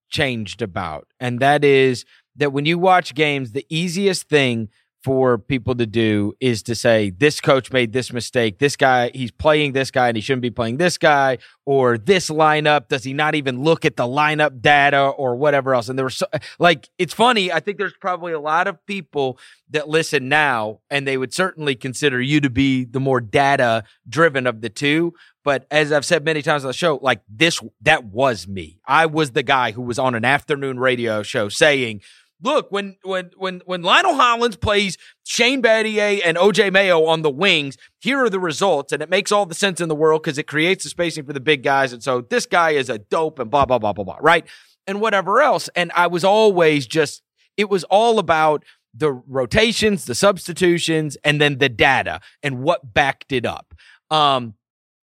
[0.10, 1.08] changed about.
[1.20, 4.70] And that is that when you watch games, the easiest thing
[5.06, 8.58] for people to do is to say this coach made this mistake.
[8.58, 12.32] This guy he's playing this guy and he shouldn't be playing this guy or this
[12.32, 15.90] lineup does he not even look at the lineup data or whatever else?
[15.90, 16.26] And there was so,
[16.58, 19.38] like it's funny i think there's probably a lot of people
[19.70, 24.48] that listen now and they would certainly consider you to be the more data driven
[24.48, 25.14] of the two.
[25.44, 28.80] But as I've said many times on the show, like this, that was me.
[28.88, 32.02] I was the guy who was on an afternoon radio show saying,
[32.42, 37.30] look, when when when when Lionel Hollins plays Shane Battier and OJ Mayo on the
[37.30, 40.38] wings, here are the results, and it makes all the sense in the world because
[40.38, 41.94] it creates the spacing for the big guys.
[41.94, 44.46] And so this guy is a dope and blah blah blah blah blah, right?
[44.88, 45.70] And whatever else.
[45.76, 47.24] And I was always just
[47.58, 48.64] it was all about
[48.94, 53.74] the rotations, the substitutions, and then the data and what backed it up.
[54.10, 54.54] Um,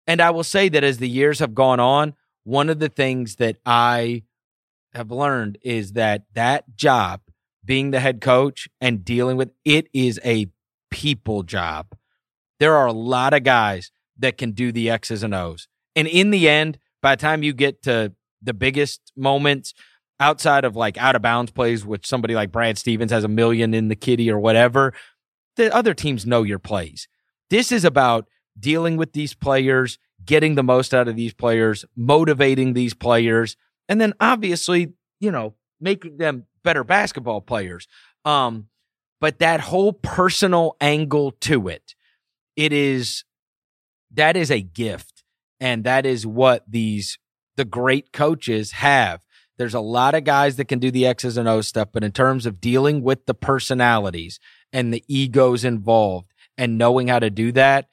[0.07, 2.15] and I will say that as the years have gone on,
[2.45, 4.23] one of the things that I
[4.95, 7.21] have learned is that that job,
[7.65, 10.47] being the head coach and dealing with it, is a
[10.91, 11.95] people job.
[12.61, 15.69] There are a lot of guys that can do the X's and O's.
[15.95, 18.13] And in the end, by the time you get to
[18.43, 19.75] the biggest moments
[20.21, 23.75] outside of like out of bounds plays, which somebody like Brad Stevens has a million
[23.75, 24.93] in the kitty or whatever,
[25.57, 27.09] the other teams know your plays.
[27.51, 28.29] This is about
[28.59, 33.57] dealing with these players, getting the most out of these players, motivating these players,
[33.89, 37.87] and then obviously, you know, making them better basketball players.
[38.25, 38.69] Um,
[39.21, 41.95] but that whole personal angle to it,
[42.57, 43.25] it is
[44.13, 45.25] that is a gift.
[45.61, 47.19] And that is what these
[47.57, 49.21] the great coaches have.
[49.57, 52.13] There's a lot of guys that can do the X's and O's stuff, but in
[52.13, 54.39] terms of dealing with the personalities
[54.73, 57.89] and the egos involved and knowing how to do that,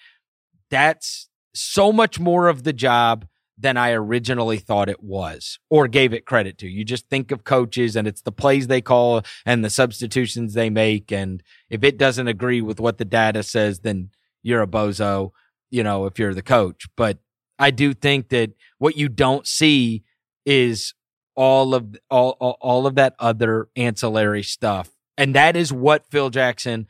[0.70, 3.26] that's so much more of the job
[3.58, 6.68] than I originally thought it was or gave it credit to.
[6.68, 10.70] You just think of coaches and it's the plays they call and the substitutions they
[10.70, 11.12] make.
[11.12, 14.10] And if it doesn't agree with what the data says, then
[14.44, 15.32] you're a bozo,
[15.70, 16.88] you know, if you're the coach.
[16.98, 17.20] But
[17.58, 20.04] I do think that what you don't see
[20.46, 20.94] is
[21.36, 22.32] all of all,
[22.62, 24.90] all, of that other ancillary stuff.
[25.18, 26.88] And that is what Phil Jackson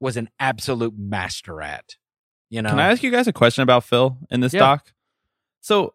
[0.00, 1.96] was an absolute master at.
[2.48, 2.70] You know.
[2.70, 4.60] Can I ask you guys a question about Phil in this yeah.
[4.60, 4.92] doc?
[5.60, 5.94] So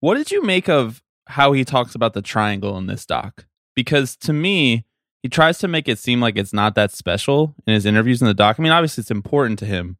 [0.00, 3.46] what did you make of how he talks about the triangle in this doc?
[3.76, 4.84] Because to me,
[5.22, 8.26] he tries to make it seem like it's not that special in his interviews in
[8.26, 8.56] the doc.
[8.58, 9.98] I mean, obviously it's important to him.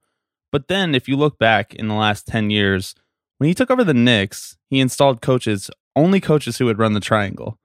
[0.51, 2.95] But then if you look back in the last 10 years,
[3.39, 7.01] when he took over the Knicks, he installed coaches, only coaches who would run the
[7.01, 7.59] triangle.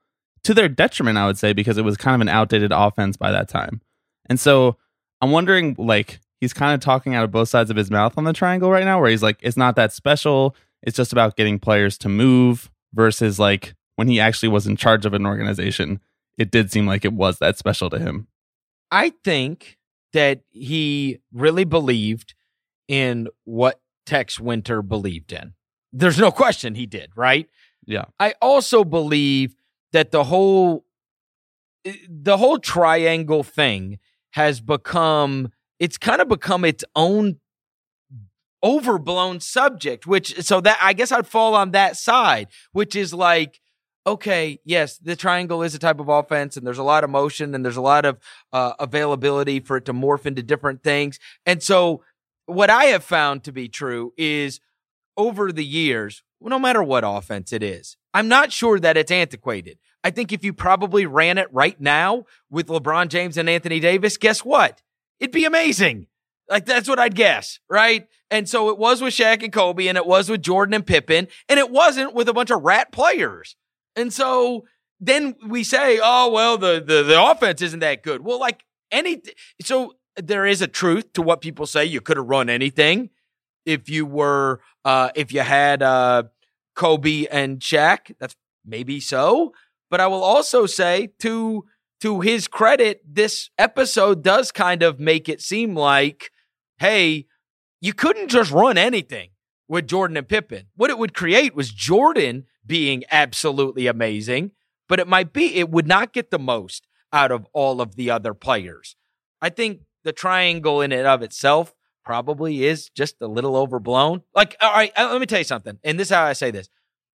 [0.43, 3.31] To their detriment, I would say, because it was kind of an outdated offense by
[3.31, 3.81] that time.
[4.29, 4.77] And so
[5.21, 8.25] I'm wondering, like, he's kind of talking out of both sides of his mouth on
[8.25, 10.55] the triangle right now, where he's like, it's not that special.
[10.85, 15.05] It's just about getting players to move versus like when he actually was in charge
[15.05, 15.99] of an organization,
[16.37, 18.27] it did seem like it was that special to him.
[18.91, 19.77] I think
[20.13, 22.35] that he really believed
[22.87, 25.53] in what Tex Winter believed in.
[25.91, 27.49] There's no question he did, right?
[27.85, 28.05] Yeah.
[28.19, 29.55] I also believe
[29.93, 30.85] that the whole
[32.09, 33.99] the whole triangle thing
[34.31, 37.37] has become it's kind of become its own
[38.65, 43.61] overblown subject, which so that I guess I'd fall on that side, which is like,
[44.07, 47.53] okay, yes, the triangle is a type of offense and there's a lot of motion
[47.53, 48.17] and there's a lot of
[48.51, 51.19] uh, availability for it to morph into different things.
[51.45, 52.03] And so
[52.47, 54.59] what I have found to be true is
[55.15, 59.77] over the years, no matter what offense it is, I'm not sure that it's antiquated.
[60.03, 64.17] I think if you probably ran it right now with LeBron James and Anthony Davis,
[64.17, 64.81] guess what?
[65.19, 66.07] It'd be amazing.
[66.49, 68.07] Like that's what I'd guess, right?
[68.29, 71.27] And so it was with Shaq and Kobe, and it was with Jordan and Pippen,
[71.49, 73.55] and it wasn't with a bunch of rat players.
[73.95, 74.65] And so
[74.99, 78.23] then we say, oh well, the the the offense isn't that good.
[78.23, 79.21] Well, like any,
[79.61, 81.85] so there is a truth to what people say.
[81.85, 83.09] You could have run anything
[83.65, 86.23] if you were, uh, if you had uh,
[86.75, 88.15] Kobe and Shaq.
[88.19, 88.35] That's
[88.65, 89.53] maybe so.
[89.89, 91.65] But I will also say to
[92.01, 96.31] to his credit, this episode does kind of make it seem like
[96.77, 97.25] hey,
[97.81, 99.29] you couldn't just run anything
[99.67, 100.67] with Jordan and Pippen.
[100.75, 104.51] What it would create was Jordan being absolutely amazing,
[104.87, 108.09] but it might be, it would not get the most out of all of the
[108.11, 108.95] other players.
[109.41, 111.73] I think the triangle in and of itself
[112.03, 114.21] probably is just a little overblown.
[114.33, 115.79] Like, all right, uh, let me tell you something.
[115.83, 116.69] And this is how I say this.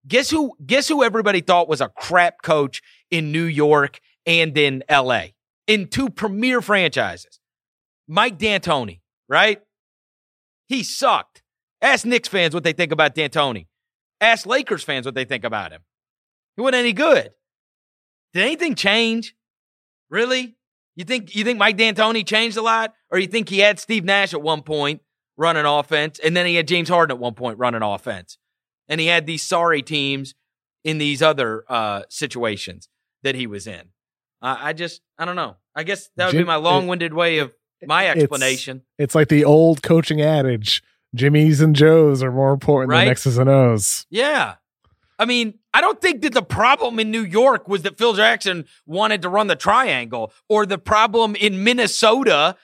[0.08, 4.84] Guess who, guess who everybody thought was a crap coach in New York and in
[4.90, 5.28] LA
[5.68, 7.40] in two premier franchises?
[8.08, 9.01] Mike D'Antoni
[9.32, 9.62] right?
[10.68, 11.42] He sucked.
[11.82, 13.68] Ask Knicks fans what they think about D'Antoni.
[14.20, 15.82] Ask Lakers fans what they think about him.
[16.56, 17.32] He wasn't any good.
[18.34, 19.34] Did anything change?
[20.10, 20.58] Really?
[20.96, 24.04] You think you think Mike D'Antoni changed a lot, or you think he had Steve
[24.04, 25.02] Nash at one point
[25.38, 28.38] running offense, and then he had James Harden at one point running offense,
[28.90, 30.36] and he had these sorry teams
[30.84, 32.90] in these other uh, situations
[33.24, 33.90] that he was in.
[34.42, 35.56] Uh, I just I don't know.
[35.74, 37.54] I guess that would Jim, be my long-winded way of
[37.86, 38.78] my explanation.
[38.98, 40.84] It's, it's, like the old coaching adage:
[41.16, 43.06] Jimmys and Joes are more important right?
[43.06, 44.06] than X's and O's.
[44.10, 44.56] Yeah,
[45.22, 48.66] I mean, I don't think that the problem in New York was that Phil Jackson
[48.88, 52.56] wanted to run the triangle, or the problem in Minnesota,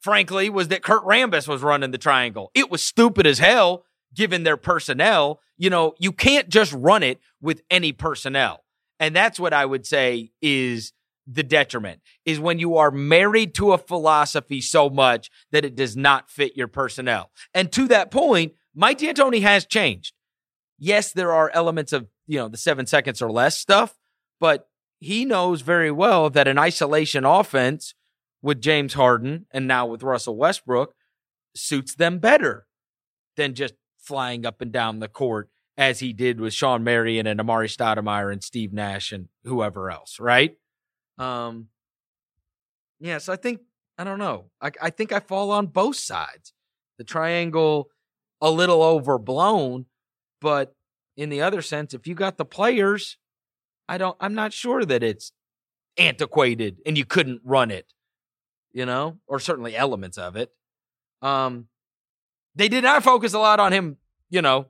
[0.00, 2.50] frankly, was that Kurt Rambis was running the triangle.
[2.52, 5.40] It was stupid as hell given their personnel.
[5.56, 8.64] You know, you can't just run it with any personnel.
[8.98, 10.92] And that's what I would say is
[11.32, 15.96] the detriment is when you are married to a philosophy so much that it does
[15.96, 17.30] not fit your personnel.
[17.54, 20.14] And to that point, Mike D'Antoni has changed.
[20.78, 23.96] Yes, there are elements of, you know, the seven seconds or less stuff,
[24.40, 24.68] but
[24.98, 27.94] he knows very well that an isolation offense
[28.42, 30.94] with James Harden and now with Russell Westbrook
[31.54, 32.66] suits them better
[33.36, 37.38] than just flying up and down the court as he did with Shawn Marion and
[37.38, 40.56] Amar'e Stoudemire and Steve Nash and whoever else, right?
[41.20, 41.68] Um,
[42.98, 43.60] yeah, so I think
[43.98, 44.46] I don't know.
[44.60, 46.52] I, I think I fall on both sides.
[46.98, 47.88] The triangle
[48.40, 49.86] a little overblown,
[50.40, 50.74] but
[51.16, 53.18] in the other sense, if you got the players,
[53.88, 54.16] I don't.
[54.20, 55.32] I'm not sure that it's
[55.98, 57.92] antiquated and you couldn't run it,
[58.72, 60.50] you know, or certainly elements of it.
[61.20, 61.66] Um,
[62.54, 63.98] they did not focus a lot on him,
[64.30, 64.66] you know,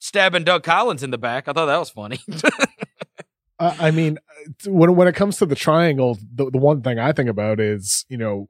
[0.00, 1.46] stabbing Doug Collins in the back.
[1.46, 2.20] I thought that was funny.
[3.62, 4.18] I mean,
[4.66, 8.04] when when it comes to the triangle, the, the one thing I think about is
[8.08, 8.48] you know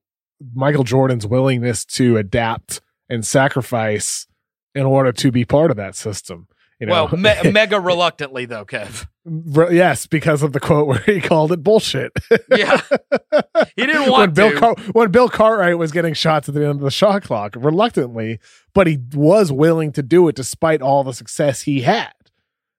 [0.54, 4.26] Michael Jordan's willingness to adapt and sacrifice
[4.74, 6.48] in order to be part of that system.
[6.80, 9.06] You know, well, me- mega reluctantly though, Kev.
[9.24, 12.10] Re- yes, because of the quote where he called it bullshit.
[12.50, 12.80] Yeah,
[13.76, 14.58] he didn't when want Bill to.
[14.58, 18.40] Car- when Bill Cartwright was getting shots at the end of the shot clock, reluctantly,
[18.74, 22.12] but he was willing to do it despite all the success he had.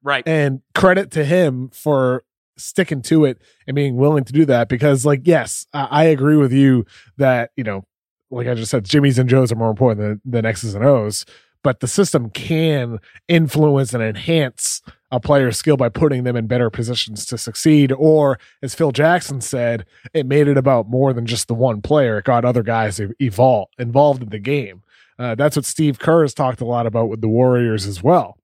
[0.03, 0.27] Right.
[0.27, 2.23] And credit to him for
[2.57, 4.69] sticking to it and being willing to do that.
[4.69, 6.85] Because, like, yes, I, I agree with you
[7.17, 7.85] that you know,
[8.29, 11.25] like I just said, Jimmys and Joes are more important than, than X's and O's.
[11.63, 12.99] But the system can
[13.29, 14.81] influence and enhance
[15.11, 17.93] a player's skill by putting them in better positions to succeed.
[17.93, 22.17] Or, as Phil Jackson said, it made it about more than just the one player.
[22.17, 24.83] It got other guys evolve, involved in the game.
[25.17, 28.37] Uh, that's what Steve Kerr has talked a lot about with the Warriors as well.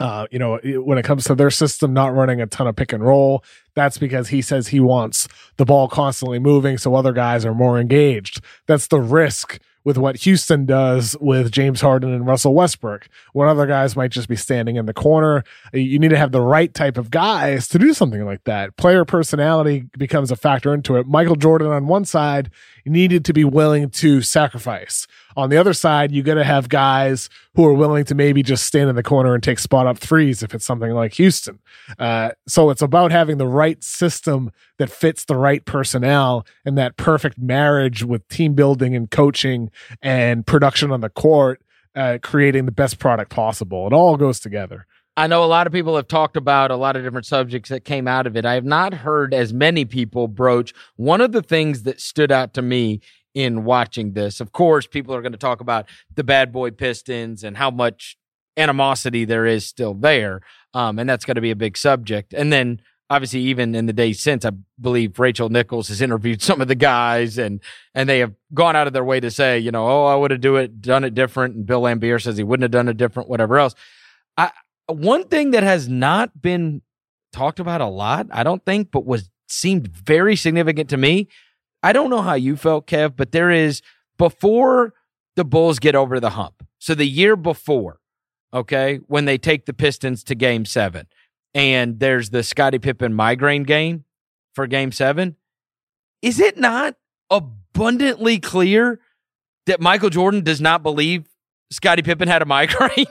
[0.00, 2.92] Uh, you know, when it comes to their system not running a ton of pick
[2.92, 7.44] and roll, that's because he says he wants the ball constantly moving so other guys
[7.44, 8.40] are more engaged.
[8.66, 13.66] That's the risk with what Houston does with James Harden and Russell Westbrook, when other
[13.66, 15.44] guys might just be standing in the corner.
[15.74, 18.76] You need to have the right type of guys to do something like that.
[18.76, 21.06] Player personality becomes a factor into it.
[21.06, 22.50] Michael Jordan on one side
[22.86, 25.06] needed to be willing to sacrifice.
[25.36, 28.64] On the other side, you got to have guys who are willing to maybe just
[28.64, 31.58] stand in the corner and take spot up threes if it's something like Houston.
[31.98, 36.96] Uh, so it's about having the right system that fits the right personnel and that
[36.96, 39.70] perfect marriage with team building and coaching
[40.02, 41.62] and production on the court,
[41.94, 43.86] uh, creating the best product possible.
[43.86, 44.86] It all goes together.
[45.16, 47.84] I know a lot of people have talked about a lot of different subjects that
[47.84, 48.44] came out of it.
[48.44, 52.52] I have not heard as many people broach one of the things that stood out
[52.54, 53.00] to me
[53.34, 54.40] in watching this.
[54.40, 58.16] Of course, people are going to talk about the bad boy Pistons and how much
[58.56, 60.40] animosity there is still there.
[60.72, 62.32] Um, and that's going to be a big subject.
[62.32, 62.80] And then
[63.10, 66.74] obviously even in the days since, I believe Rachel Nichols has interviewed some of the
[66.74, 67.60] guys and,
[67.94, 70.30] and they have gone out of their way to say, you know, oh, I would
[70.30, 71.56] have do it, done it different.
[71.56, 73.74] And Bill Laimbeer says he wouldn't have done it different, whatever else.
[74.36, 74.50] I,
[74.86, 76.82] one thing that has not been
[77.32, 81.28] talked about a lot, I don't think, but was seemed very significant to me.
[81.84, 83.82] I don't know how you felt, Kev, but there is
[84.18, 84.94] before
[85.36, 86.66] the Bulls get over the hump.
[86.78, 88.00] So the year before,
[88.52, 91.06] okay, when they take the Pistons to game seven,
[91.54, 94.04] and there's the Scottie Pippen migraine game
[94.54, 95.36] for game seven.
[96.22, 96.94] Is it not
[97.30, 98.98] abundantly clear
[99.66, 101.26] that Michael Jordan does not believe
[101.70, 103.06] Scottie Pippen had a migraine?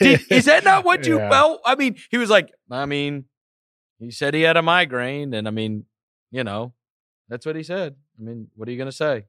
[0.00, 1.30] Did, is that not what you Yeah.
[1.30, 1.60] felt?
[1.64, 3.26] I mean, he was like, I mean,
[3.98, 5.84] he said he had a migraine, and I mean,
[6.30, 6.72] you know,
[7.28, 7.96] that's what he said.
[8.18, 9.24] I mean, what are you gonna say?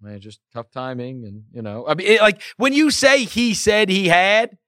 [0.00, 3.54] Man, just tough timing, and you know, I mean, it, like when you say he
[3.54, 4.58] said he had,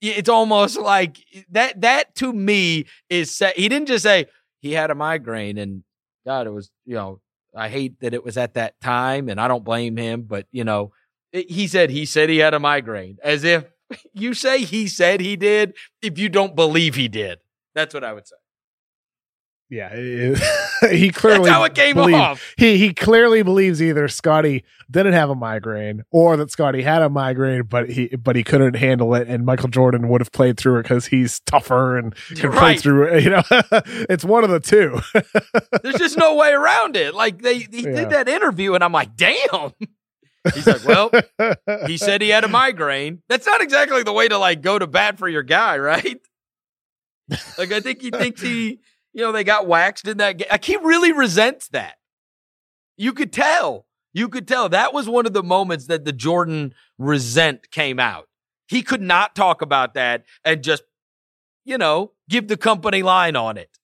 [0.00, 1.18] it's almost like
[1.50, 1.80] that.
[1.82, 4.26] That to me is he didn't just say
[4.60, 5.84] he had a migraine, and
[6.26, 7.20] God, it was you know,
[7.54, 10.64] I hate that it was at that time, and I don't blame him, but you
[10.64, 10.92] know,
[11.32, 13.64] it- he said he said he had a migraine, as if
[14.14, 17.38] you say he said he did if you don't believe he did.
[17.74, 18.36] That's what I would say.
[19.70, 20.38] Yeah, it-
[20.90, 22.54] he clearly That's how it came believed- off.
[22.56, 27.08] He he clearly believes either Scottie didn't have a migraine or that Scottie had a
[27.08, 30.78] migraine, but he but he couldn't handle it, and Michael Jordan would have played through
[30.80, 33.22] it because he's tougher and can play through it.
[33.24, 33.42] You know,
[34.10, 35.00] it's one of the two.
[35.82, 37.14] There's just no way around it.
[37.14, 37.94] Like they he Yeah.
[37.94, 39.70] did that interview, and I'm like, damn.
[40.54, 41.10] He's like, well,
[41.86, 43.22] he said he had a migraine.
[43.28, 46.18] That's not exactly the way to like go to bat for your guy, right?
[47.58, 48.80] Like I think he thinks he,
[49.12, 50.48] you know, they got waxed in that game.
[50.50, 51.96] Like he really resents that.
[52.96, 53.86] You could tell.
[54.12, 58.28] You could tell that was one of the moments that the Jordan resent came out.
[58.68, 60.82] He could not talk about that and just,
[61.64, 63.78] you know, give the company line on it.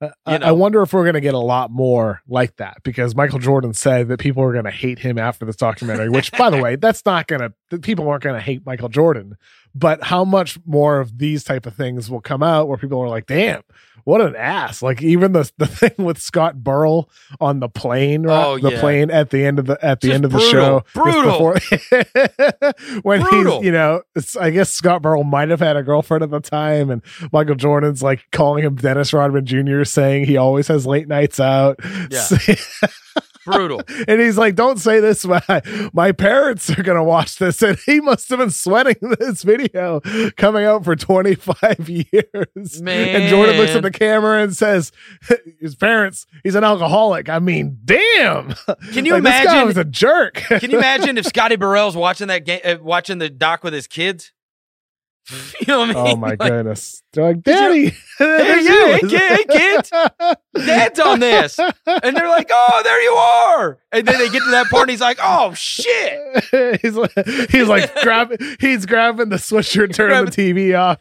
[0.00, 0.46] Uh, I, You know.
[0.46, 3.74] I wonder if we're going to get a lot more like that because Michael Jordan
[3.74, 6.76] said that people are going to hate him after this documentary, which, by the way,
[6.80, 9.36] that's not going to, people aren't going to hate Michael Jordan.
[9.74, 13.08] But how much more of these type of things will come out where people are
[13.08, 13.62] like, damn,
[14.04, 14.82] what an ass.
[14.82, 18.44] Like even the, the thing with Scott Burrell on the plane, right?
[18.46, 18.80] Oh, the yeah.
[18.80, 20.52] plane at the end of the, at the Just end of the brutal.
[20.52, 20.84] show.
[20.94, 21.52] Brutal.
[21.52, 23.56] before- when Brutal.
[23.58, 26.40] he's, you know, it's, I guess Scott Burrell might have had a girlfriend at the
[26.40, 31.08] time and Michael Jordan's like calling him Dennis Rodman Jr., saying he always has late
[31.08, 31.78] nights out.
[32.10, 32.26] Yeah.
[33.52, 33.82] Brutal.
[34.08, 35.24] and he's like, Don't say this.
[35.24, 35.42] My,
[35.92, 37.62] my parents are going to watch this.
[37.68, 40.00] And he must have been sweating this video
[40.36, 42.80] coming out for 25 years.
[42.80, 44.92] And Jordan looks at the camera and says,
[45.60, 47.28] His parents, he's an alcoholic.
[47.28, 48.54] I mean, damn.
[48.92, 50.34] Can you Like, This guy was a jerk.
[50.34, 53.86] Can you imagine if Scotty Burrell's watching that game, uh, watching the doc with his
[53.86, 54.32] kids?
[55.60, 55.96] you know what I mean?
[56.14, 57.02] Oh my Like, goodness!
[57.12, 59.90] They're like, Daddy, yeah, hey, kid, hey, kids,
[60.54, 61.58] Dad's on this.
[61.58, 63.78] And they're like, oh, there you are.
[63.92, 66.20] And then they get to that part and he's like, oh, shit.
[66.82, 67.12] he's like,
[67.50, 70.98] he's like grabbing, he's grabbing the switcher, and turning the TV off.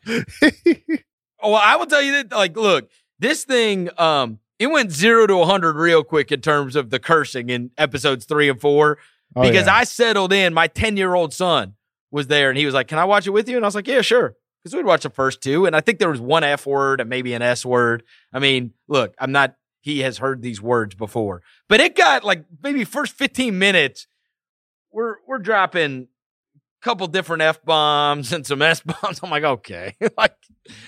[1.42, 5.28] Oh, well, I will tell you that, like, look, this thing, um, it went zero
[5.28, 8.98] to 100 real quick in terms of the cursing in episodes three and four
[9.36, 9.76] Oh, because yeah.
[9.76, 10.54] I settled in.
[10.54, 11.76] My 10 year old son
[12.12, 13.56] was there and he was like, Can I watch it with you?
[13.58, 14.36] And I was like, Yeah, sure.
[14.64, 15.66] Because we'd watch the first two.
[15.66, 18.04] And I think there was one F word and maybe an S word.
[18.34, 22.44] I mean, look, I'm not, he has heard these words before, but it got like
[22.64, 24.08] maybe first 15 minutes.
[24.92, 26.08] We're, we're dropping
[26.56, 29.20] a couple different F bombs and some S bombs.
[29.24, 29.96] I'm like, okay.
[30.18, 30.36] like,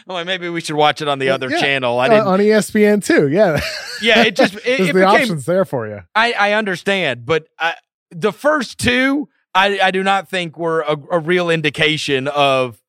[0.08, 1.60] I'm like, maybe we should watch it on the other Yeah.
[1.60, 2.00] channel.
[2.00, 3.30] I Uh, didn't, on ESPN too.
[3.30, 3.62] Yeah,
[4.02, 6.02] yeah, it just, it, it the became, options there for you.
[6.16, 7.76] I, I understand, but I,
[8.12, 12.82] the first two, I, I do not think were a, a real indication of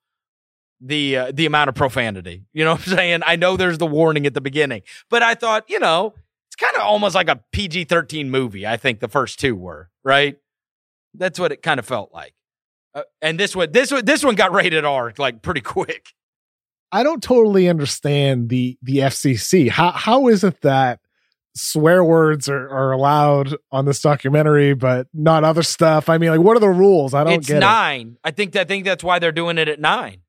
[0.81, 2.45] the uh, the amount of profanity.
[2.53, 3.21] You know what I'm saying?
[3.27, 6.15] I know there's the warning at the beginning, but I thought, you know,
[6.49, 8.67] it's kind of almost like a PG-13 movie.
[8.67, 10.37] I think the first two were right.
[11.15, 12.35] That's what it kind of felt like.
[12.95, 16.13] Uh, and this one, this one, this one got rated R like pretty quick.
[16.93, 19.69] I don't totally understand the the FCC.
[19.71, 21.01] How how is it that
[21.55, 26.09] swear words are, are allowed on this documentary, but not other stuff?
[26.09, 27.15] I mean, like, what are the rules?
[27.15, 27.61] I don't It's get it.
[27.61, 28.17] nine.
[28.25, 30.23] I think I think that's why they're doing it at nine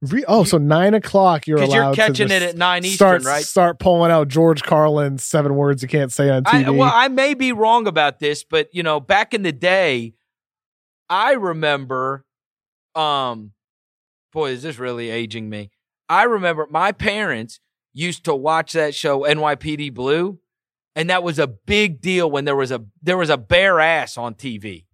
[0.00, 3.44] Re- oh, so nine o'clock you're allowed you're catching it at nine start Eastern, right?
[3.44, 6.66] start pulling out George Carlin's seven words you can't say on TV.
[6.66, 10.14] I, well, I may be wrong about this, but you know, back in the day,
[11.10, 12.24] I remember,
[12.94, 13.50] um,
[14.32, 15.70] boy, is this really aging me?
[16.08, 17.58] I remember my parents
[17.92, 20.38] used to watch that show NYPD Blue,
[20.98, 24.18] and that was a big deal when there was a there was a bare ass
[24.18, 24.84] on TV,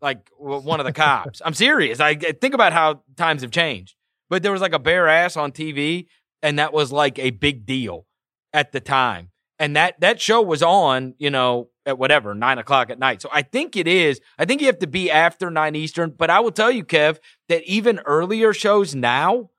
[0.00, 1.42] like one of the cops.
[1.44, 1.98] I'm serious.
[1.98, 3.96] I I think about how times have changed,
[4.30, 6.06] but there was like a bare ass on TV,
[6.42, 8.06] and that was like a big deal
[8.52, 9.30] at the time
[9.60, 13.20] and that that show was on, you know, at whatever nine o'clock at night.
[13.20, 14.20] So I think it is.
[14.38, 16.14] I think you have to be after nine Eastern.
[16.16, 19.50] But I will tell you, Kev, that even earlier shows now,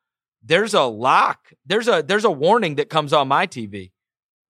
[0.41, 1.53] there's a lock.
[1.65, 3.91] There's a there's a warning that comes on my TV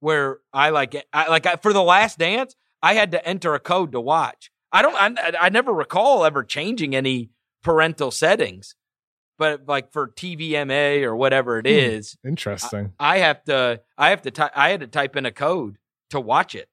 [0.02, 3.60] where I like I like I, for the Last Dance, I had to enter a
[3.60, 4.52] code to watch.
[4.74, 4.96] I don't.
[4.96, 7.30] I, I never recall ever changing any
[7.64, 8.76] parental settings,
[9.38, 12.30] but like for TVMA or whatever it is, Hmm.
[12.30, 12.94] Interesting.
[13.00, 15.78] I have to I have to ty- I had to type in a code
[16.10, 16.68] to watch it.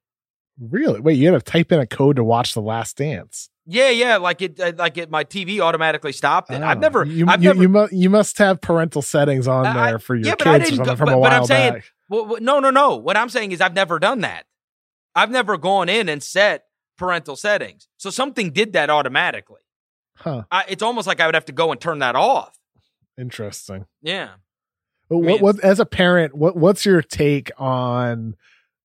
[0.60, 1.00] really?
[1.00, 3.50] Wait, you had to type in a code to watch The Last Dance.
[3.70, 6.62] Yeah, yeah, like it uh, like it my TV automatically stopped it.
[6.62, 9.66] I've Oh, never You, I've you, never you, mu- you must have parental settings on
[9.66, 11.40] I- there for your yeah, but I kids didn't go- from but- a but while
[11.40, 11.84] I'm saying- back.
[12.08, 12.96] Well, no, no, no.
[12.96, 14.46] What I'm saying is I've never done that.
[15.14, 16.64] I've never gone in and set
[16.96, 17.88] parental settings.
[17.96, 19.60] So something did that automatically.
[20.16, 20.44] Huh.
[20.50, 22.58] I, it's almost like I would have to go and turn that off.
[23.16, 23.86] Interesting.
[24.02, 24.30] Yeah.
[25.10, 28.36] Mean, what, what as a parent, what what's your take on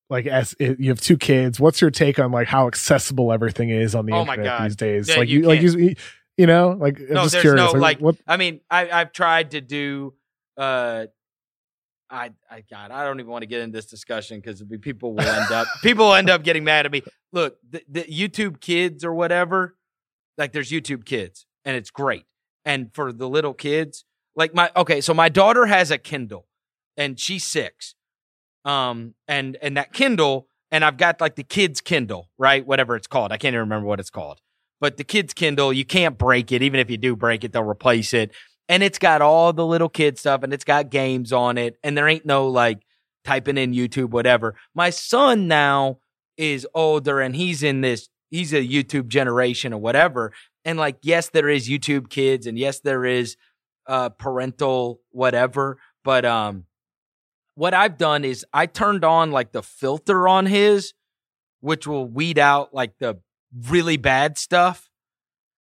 [0.09, 3.69] like as it, you have two kids, what's your take on like how accessible everything
[3.69, 5.09] is on the Oh internet these days?
[5.09, 5.95] Yeah, like you you, like you,
[6.38, 7.74] you know, like I'm No, just there's curious.
[7.74, 10.13] no, like- what I mean, I, I've tried to do.
[10.55, 11.07] Uh,
[12.14, 15.22] I, I, God, I don't even want to get in this discussion because people will
[15.22, 17.01] end up people will end up getting mad at me.
[17.32, 19.76] Look, the, the YouTube Kids or whatever,
[20.38, 22.26] like there's YouTube Kids, and it's great.
[22.66, 24.05] And for the little kids,
[24.36, 26.45] like my okay, so my daughter has a Kindle,
[26.95, 27.95] and she's six,
[28.64, 32.66] um, and and that Kindle, and I've got like the kids Kindle, right?
[32.66, 34.39] Whatever it's called, I can't even remember what it's called.
[34.80, 36.61] But the kids Kindle, you can't break it.
[36.61, 38.32] Even if you do break it, they'll replace it
[38.70, 41.97] and it's got all the little kid stuff and it's got games on it and
[41.97, 42.84] there ain't no like
[43.24, 44.55] typing in YouTube whatever.
[44.74, 45.97] My son now
[46.38, 50.34] is older and he's in this he's a YouTube generation or whatever
[50.66, 53.36] and like yes there is YouTube kids and yes there is
[53.88, 56.66] uh parental whatever but um
[57.55, 60.93] what I've done is I turned on like the filter on his
[61.61, 63.20] which will weed out like the
[63.70, 64.89] really bad stuff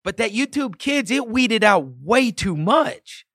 [0.05, 3.25] but that YouTube kids, it weeded out way too much.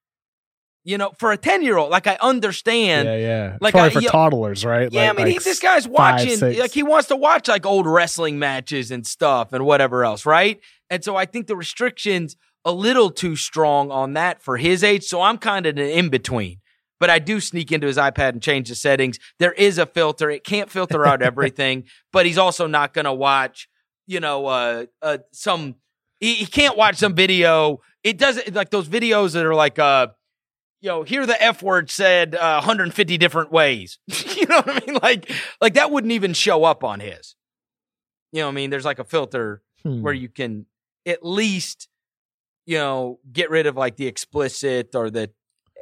[0.82, 3.06] You know, for a 10 year old, like I understand.
[3.06, 3.56] yeah, yeah.
[3.60, 4.90] like, Probably I- for yeah- toddlers, right?
[4.90, 6.58] Yeah, Like- I mean, he, this guy's watching, six.
[6.58, 10.58] like, he wants to watch like old wrestling matches and stuff and whatever else, right?
[10.88, 15.04] And so I think the restrictions a little too strong on that for his age.
[15.04, 16.60] So I'm kind of an in between.
[16.98, 19.18] But I do sneak into his iPad and change the settings.
[19.38, 20.30] There is a filter.
[20.30, 23.68] It can't filter out everything, but he's also not going to watch,
[24.06, 25.76] you know, uh, uh, some,
[26.20, 27.80] he, he can't watch some video.
[28.04, 30.08] It doesn't like those videos that are like, uh,
[30.80, 33.98] you know, hear the F word said uh, 150 different ways.
[34.36, 34.98] you know what I mean?
[35.02, 37.34] Like, like that wouldn't even show up on his.
[38.32, 38.70] You know what I mean?
[38.70, 40.02] There's like a filter Hmm.
[40.02, 40.66] where you can
[41.06, 41.88] at least,
[42.66, 45.30] you know, get rid of like the explicit or the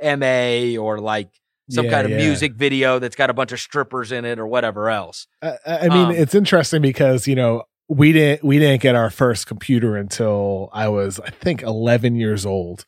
[0.01, 1.31] MA or like
[1.71, 2.17] some Yeah, kind of yeah.
[2.19, 5.27] music video that's got a bunch of strippers in it or whatever else.
[5.43, 9.11] I, I mean, Um, it's interesting because you know we didn't we didn't get our
[9.11, 12.85] first computer until I was I think 11 years old.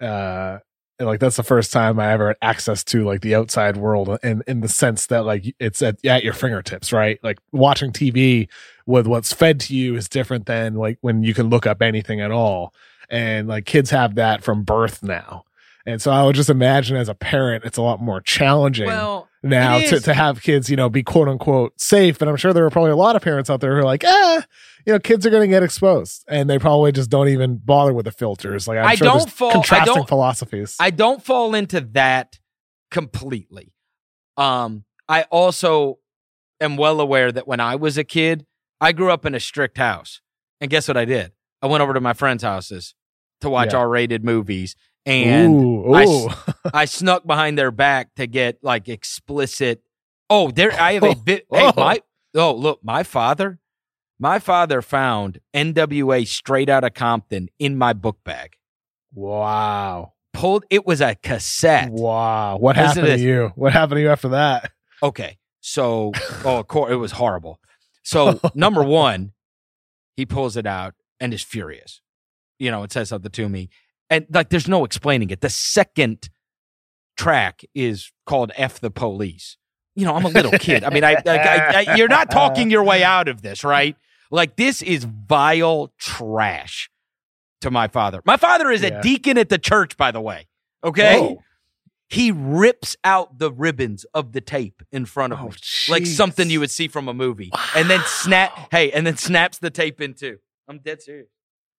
[0.00, 0.58] Uh,
[0.98, 4.18] and like that's the first time I ever had access to like the outside world,
[4.22, 7.18] in in the sense that like it's at at your fingertips, right?
[7.22, 8.48] Like watching TV
[8.86, 12.20] with what's fed to you is different than like when you can look up anything
[12.20, 12.74] at all.
[13.08, 15.44] And like kids have that from birth now.
[15.86, 19.29] And so I would just imagine as a parent, it's a lot more challenging Well,
[19.42, 22.18] now to, to have kids, you know, be quote unquote safe.
[22.18, 24.04] But I'm sure there are probably a lot of parents out there who are like,
[24.06, 24.44] ah,
[24.86, 27.92] you know, kids are going to get exposed, and they probably just don't even bother
[27.92, 28.66] with the filters.
[28.68, 30.76] Like I'm I sure don't there's fall- I contrasting don't- philosophies.
[30.80, 32.38] I don't fall into that
[32.90, 33.72] completely.
[34.36, 35.98] Um, I also
[36.60, 38.46] am well aware that when I was a kid,
[38.80, 40.20] I grew up in a strict house.
[40.60, 41.32] And guess what I did?
[41.62, 42.94] I went over to my friends' houses
[43.40, 43.78] to watch Yeah.
[43.80, 44.76] R-rated movies,
[45.10, 46.28] and ooh, I ooh.
[46.74, 49.82] I snuck behind their back to get like explicit.
[50.28, 51.46] Oh, there I have a bit.
[51.52, 51.72] Hey, Oh.
[51.76, 52.00] my
[52.34, 53.58] oh look, my father,
[54.18, 58.56] my father found NWA straight out of Compton in my book bag.
[59.14, 61.90] wow, Pulled it was a cassette.
[61.90, 62.56] wow.
[62.56, 63.52] What Listen happened to to you?
[63.56, 64.70] What happened to you after that?
[65.02, 66.12] Okay, so
[66.44, 67.58] oh, of course it was horrible.
[68.02, 69.32] So number one,
[70.16, 72.00] he pulls it out and is furious.
[72.58, 73.70] You know, it says something to me,
[74.10, 75.40] and like there's no explaining it.
[75.40, 76.28] The second
[77.16, 79.56] track is called "F the Police."
[79.96, 80.84] You know, I'm a little kid.
[80.84, 83.96] I mean, I, I, I, you're not talking your way out of this, right?
[84.30, 86.88] Like this is vile trash
[87.60, 88.22] to my father.
[88.24, 88.98] My father is Yeah.
[88.98, 90.46] a deacon at the church, by the way.
[90.84, 91.18] Okay.
[91.20, 91.42] Whoa.
[92.08, 95.52] He rips out the ribbons of the tape in front of Oh, me,
[95.88, 98.68] like something you would see from a movie, and then snap.
[98.72, 100.38] Hey, and then snaps the tape in too.
[100.68, 101.28] I'm dead serious.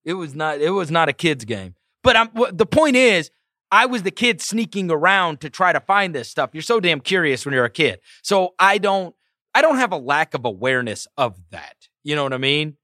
[0.04, 0.60] It was not.
[0.60, 1.74] It was not a kids game.
[2.02, 2.30] But I'm.
[2.52, 3.30] The point is,
[3.70, 6.50] I was the kid sneaking around to try to find this stuff.
[6.52, 8.00] You're so damn curious when you're a kid.
[8.22, 9.14] So I don't.
[9.54, 11.76] I don't have a lack of awareness of that.
[12.04, 12.76] You know what I mean?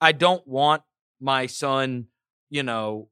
[0.00, 0.82] I don't want
[1.20, 2.06] my son.
[2.50, 3.08] You know,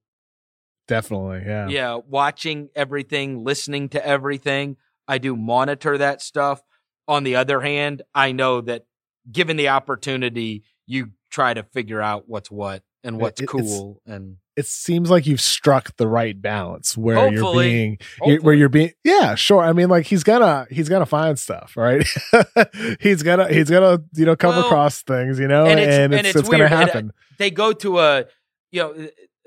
[0.89, 1.69] Definitely, yeah.
[1.69, 4.79] yeah, watching everything, listening to everything.
[5.07, 6.63] I do monitor that stuff.
[7.07, 8.87] On the other hand, I know that
[9.31, 14.01] given the opportunity, you try to figure out what's what and what's It- it's- cool
[14.07, 18.69] and It seems like you've struck the right balance where you're being you're, where you're
[18.69, 19.63] being yeah sure.
[19.63, 22.05] I mean like he's gonna he's gonna find stuff right?
[23.01, 25.95] He's gonna he's gonna you know come Well, across things you know and and it's-
[25.99, 27.13] it's, and it's, it's gonna and, uh, happen.
[27.39, 28.25] they go to a
[28.73, 28.91] you know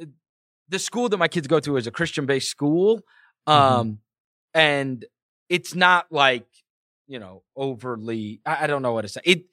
[0.02, 0.06] uh,
[0.70, 3.02] the school that my kids go to is a christian based school
[3.48, 4.00] um
[4.54, 5.04] and
[5.50, 6.46] it's not like
[7.08, 9.20] you know overly I, I don't know what to say.
[9.26, 9.44] It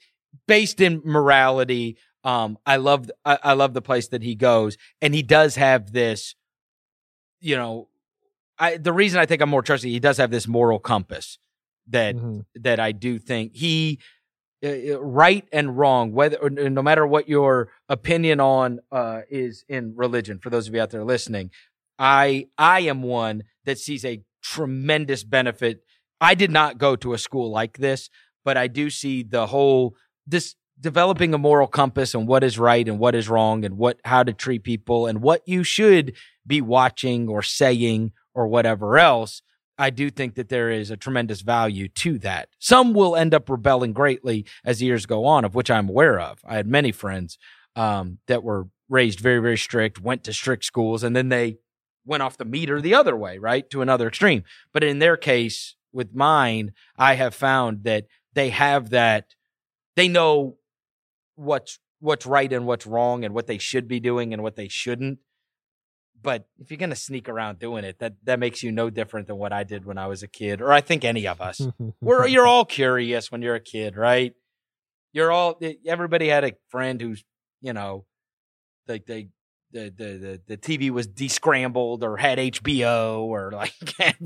[0.47, 1.97] based in morality
[2.29, 5.93] um i love I, I love the place that he goes and he does have
[5.93, 6.35] this
[7.41, 7.89] you know
[8.59, 11.39] i the reason i think i'm more trusting he does have this moral compass
[11.91, 12.45] that Mhm.
[12.67, 13.99] that I do think he
[14.63, 20.39] uh, right and wrong whether no matter what your opinion on uh is in religion
[20.39, 21.51] for those of you out there listening
[21.99, 25.83] I I am one that sees a tremendous benefit
[26.21, 28.11] I did not go to a school like this
[28.45, 29.95] but I do see the whole
[30.27, 34.01] this developing a moral compass and what is right and what is wrong and what
[34.05, 36.15] how to treat people and what you should
[36.47, 39.43] be watching or saying or whatever else
[39.79, 42.49] I do think that there is a tremendous value to that.
[42.59, 46.41] Some will end up rebelling greatly as years go on, of which I'm aware of.
[46.45, 47.39] I had many friends
[47.77, 51.59] um, that were raised very, very strict, went to strict schools, and then they
[52.05, 54.43] went off the meter the other way, right, to another extreme.
[54.73, 59.35] But in their case, with mine, I have found that they have that,
[59.95, 60.58] they know
[61.39, 64.69] what's what's right and what's wrong and what they should be doing and what they
[64.69, 65.19] shouldn't
[66.21, 69.37] but if you're gonna sneak around doing it, that that makes you no different than
[69.37, 71.61] what I did when I was a kid, or I think any of us.
[72.01, 74.33] We're you're all curious when you're a kid, right?
[75.13, 77.23] You're all eh, everybody had a friend who's
[77.61, 78.05] you know,
[78.89, 79.29] like they
[79.71, 83.73] the the the, the TV was descrambled or had HBO or like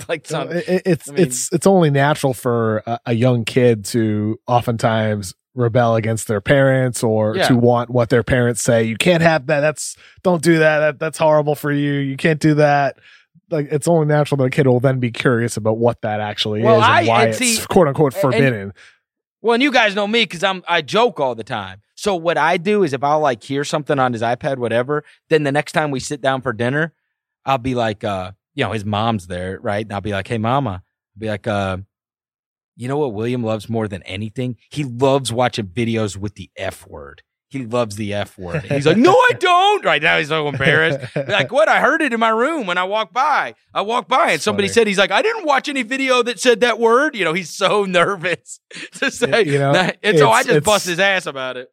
[0.08, 0.50] like some.
[0.50, 5.34] it- it's I mean- it's it's only natural for a, a young kid to oftentimes
[5.54, 7.48] rebel against their parents or Yeah.
[7.48, 8.84] to want what their parents say.
[8.84, 9.60] You can't have that.
[9.60, 10.78] That's don't do that.
[10.80, 10.98] that.
[10.98, 11.92] That's horrible for you.
[11.94, 12.98] You can't do that.
[13.50, 16.62] Like it's only natural that a kid will then be curious about what that actually
[16.62, 18.72] Well, is and I- why and it's see- quote unquote and- forbidden.
[19.42, 21.80] Well, and you guys know me because I'm I joke all the time.
[21.96, 25.42] So what I do is if I'll like hear something on his iPad, whatever, then
[25.42, 26.94] the next time we sit down for dinner,
[27.44, 29.84] I'll be like, uh, you know, his mom's there, right?
[29.84, 30.70] And I'll be like, hey, mama,
[31.16, 31.78] I'll be like, uh,
[32.76, 34.56] you know what William loves more than anything?
[34.70, 37.22] He loves watching videos with the F word.
[37.50, 38.62] he loves the F word.
[38.64, 39.84] He's like, no, I don't.
[39.84, 41.14] Right now, he's so embarrassed.
[41.28, 41.68] like, what?
[41.68, 43.54] I heard it in my room when I walked by.
[43.74, 44.74] I walked by and That's somebody funny.
[44.74, 47.14] said, he's like, I didn't watch any video that said that word.
[47.14, 48.58] You know, he's so nervous
[49.00, 49.98] to say, you know, that.
[50.02, 51.68] and so I just bust his ass about it.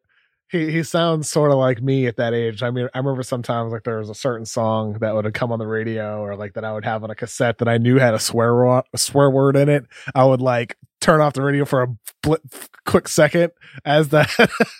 [0.50, 2.62] he he sounds sort of like me at that age.
[2.62, 5.50] I mean, I remember sometimes like there was a certain song that would have come
[5.50, 7.96] on the radio or like that I would have on a cassette that I knew
[7.98, 9.86] had a swear a swear word in it.
[10.14, 11.88] I would like turn off the radio for a
[12.22, 12.42] blip,
[12.86, 13.52] quick second
[13.84, 14.30] as that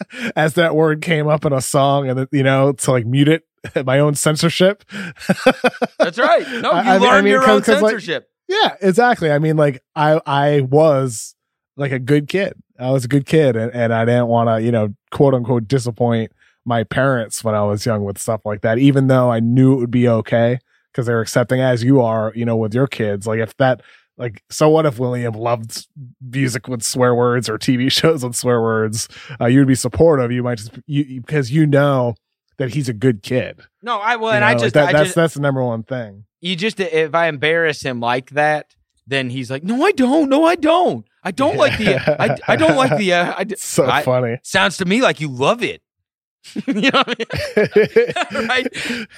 [0.37, 3.45] as that word came up in a song, and you know to like mute it.
[3.85, 4.85] My own censorship.
[5.99, 6.47] That's right.
[6.63, 8.29] No, you I- mean- I learn mean, your 'cause- own 'cause, like, censorship.
[8.49, 9.31] Yeah, exactly.
[9.31, 11.35] I mean, like I I was
[11.77, 12.55] like a good kid.
[12.79, 15.69] I was a good kid, and, and I didn't want to, you know, quote unquote,
[15.69, 16.33] disappoint
[16.65, 18.79] my parents when I was young with stuff like that.
[18.79, 20.59] Even though I knew it would be okay
[20.91, 23.27] because they're accepting as you are, you know, with your kids.
[23.27, 23.83] Like if that,
[24.21, 25.89] like, so what if William loved
[26.21, 29.09] music with swear words or TV shows with swear words?
[29.41, 30.31] Uh, you'd be supportive.
[30.31, 32.15] You might just you you- because you know
[32.59, 33.63] that he's a good kid.
[33.83, 35.41] No, I well, You and I know, like just, that, I that's just, that's the
[35.41, 36.27] number one thing.
[36.43, 38.67] you just, if I embarrass him like that,
[39.07, 40.29] then he's like, no, I don't.
[40.29, 41.07] No, I don't.
[41.25, 44.39] I don't like the, I, I don't like the, uh, I, So I- funny.
[44.45, 45.81] sounds to me like you love it.
[46.67, 47.69] you know what I
[48.37, 48.49] mean?
[48.49, 48.67] right?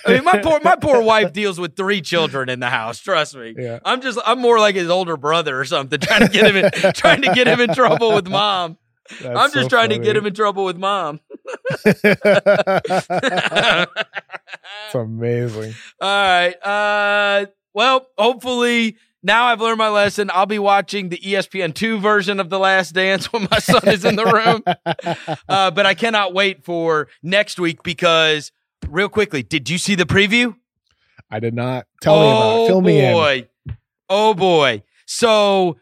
[0.07, 2.99] I mean, my poor, my poor wife deals with three children in the house.
[2.99, 3.55] Trust me.
[3.57, 3.79] Yeah.
[3.85, 6.93] I'm just, I'm more like his older brother or something, trying to get him in,
[6.95, 8.77] trying to get him in trouble with mom.
[9.21, 11.21] That's I'm just so trying to get him in trouble with mom.
[11.85, 12.05] it's
[14.95, 15.75] amazing.
[16.01, 16.55] All right.
[16.63, 20.31] Uh, well, hopefully now I've learned my lesson.
[20.33, 24.05] I'll be watching the ESPN two version of The Last Dance when my son is
[24.05, 24.63] in the room.
[25.49, 28.53] Uh, but I cannot wait for next week because,
[28.89, 30.55] real quickly, did you see the preview?
[31.31, 32.69] I did not tell me about oh it.
[32.69, 33.13] Fill me in.
[33.13, 33.49] Oh, boy.
[34.09, 34.83] Oh boy.
[35.07, 35.77] So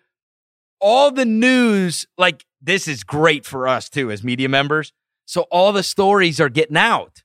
[0.81, 4.93] all the news, like this is great for us too as media members.
[5.27, 7.23] So all the stories are getting out,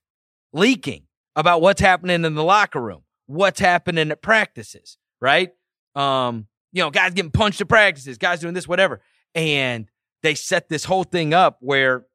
[0.54, 1.04] leaking
[1.36, 5.52] about what's happening in the locker room, what's happening at practices, right?
[5.96, 9.02] Um, you know, guys getting punched at practices, guys doing this, whatever.
[9.34, 9.90] And
[10.24, 12.06] they set this whole thing up where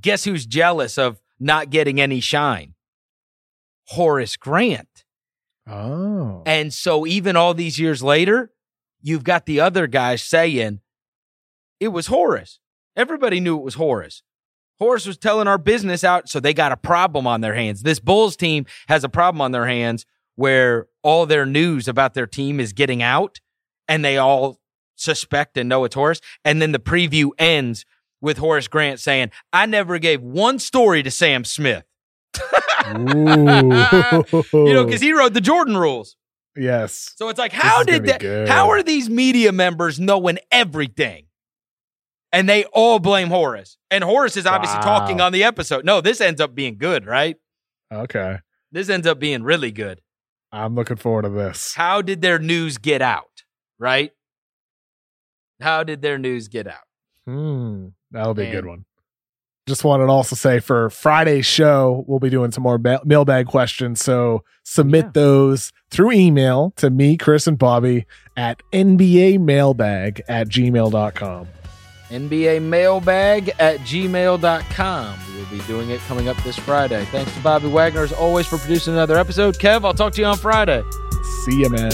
[0.00, 2.74] guess who's jealous of not getting any shine?
[3.86, 5.04] Horace Grant.
[5.66, 6.42] Oh.
[6.46, 8.52] And so even all these years later,
[9.02, 10.80] you've got the other guys saying
[11.80, 12.60] it was Horace.
[12.96, 14.22] Everybody knew it was Horace.
[14.78, 17.82] Horace was telling our business out, so they got a problem on their hands.
[17.82, 20.06] This Bulls team has a problem on their hands
[20.36, 23.40] where all their news about their team is getting out
[23.88, 24.58] and they all
[24.96, 26.20] suspect and know it's Horace.
[26.44, 27.84] And then the preview ends
[28.20, 31.84] with Horace Grant saying, I never gave one story to Sam Smith.
[32.92, 36.16] You know, because he wrote the Jordan rules.
[36.56, 37.12] yes.
[37.16, 38.48] So it's like, how did that?
[38.48, 41.26] How are these media members knowing everything?
[42.32, 43.76] And they all blame Horace.
[43.90, 44.98] And Horace is obviously Wow.
[44.98, 45.84] talking on the episode.
[45.84, 47.36] No, this ends up being good, right?
[47.92, 48.38] Okay.
[48.72, 50.00] This ends up being really good.
[50.52, 51.74] I'm looking forward to this.
[51.74, 53.44] How did their news get out?
[53.78, 54.10] Right?
[55.60, 56.86] How did their news get out?
[57.26, 57.88] Hmm.
[58.10, 58.84] That'll be a good one.
[59.68, 63.46] Just wanted to also say for Friday's show, we'll be doing some more ba- mailbag
[63.46, 64.00] questions.
[64.02, 65.10] So submit Yeah.
[65.14, 71.46] those through email to me, Chris, and Bobby at NBA mailbag at gmail.com.
[72.10, 75.18] NBA mailbag at gmail.com.
[75.28, 77.04] We will be doing it coming up this Friday.
[77.06, 79.56] Thanks to Bobby Wagner, as always, for producing another episode.
[79.56, 80.84] Kev, I'll talk to you on Friday.
[81.44, 81.92] See ya, man.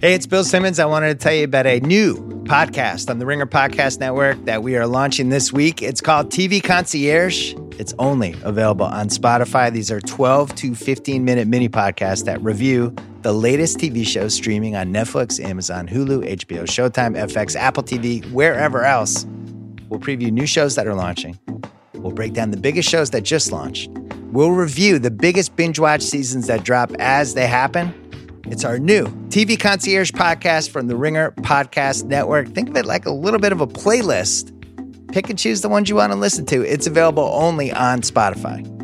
[0.00, 0.78] Hey, it's Bill Simmons.
[0.78, 4.62] I wanted to tell you about a new podcast on the Ringer Podcast Network that
[4.62, 5.82] we are launching this week.
[5.82, 7.56] It's called TV Concierge.
[7.80, 9.72] It's only available on Spotify.
[9.72, 14.76] These are 12 to 15 minute mini podcasts that review the latest TV shows streaming
[14.76, 19.26] on Netflix, Amazon, Hulu, HBO, Showtime, FX, Apple TV, wherever else.
[19.88, 21.36] We'll preview new shows that are launching.
[21.94, 23.90] We'll break down the biggest shows that just launched.
[24.30, 28.07] We'll review the biggest binge watch seasons that drop as they happen.
[28.46, 32.48] It's our new TV Concierge podcast from the Ringer Podcast Network.
[32.48, 34.54] Think of it like a little bit of a playlist.
[35.12, 36.62] Pick and choose the ones you want to listen to.
[36.62, 38.77] It's available only on Spotify.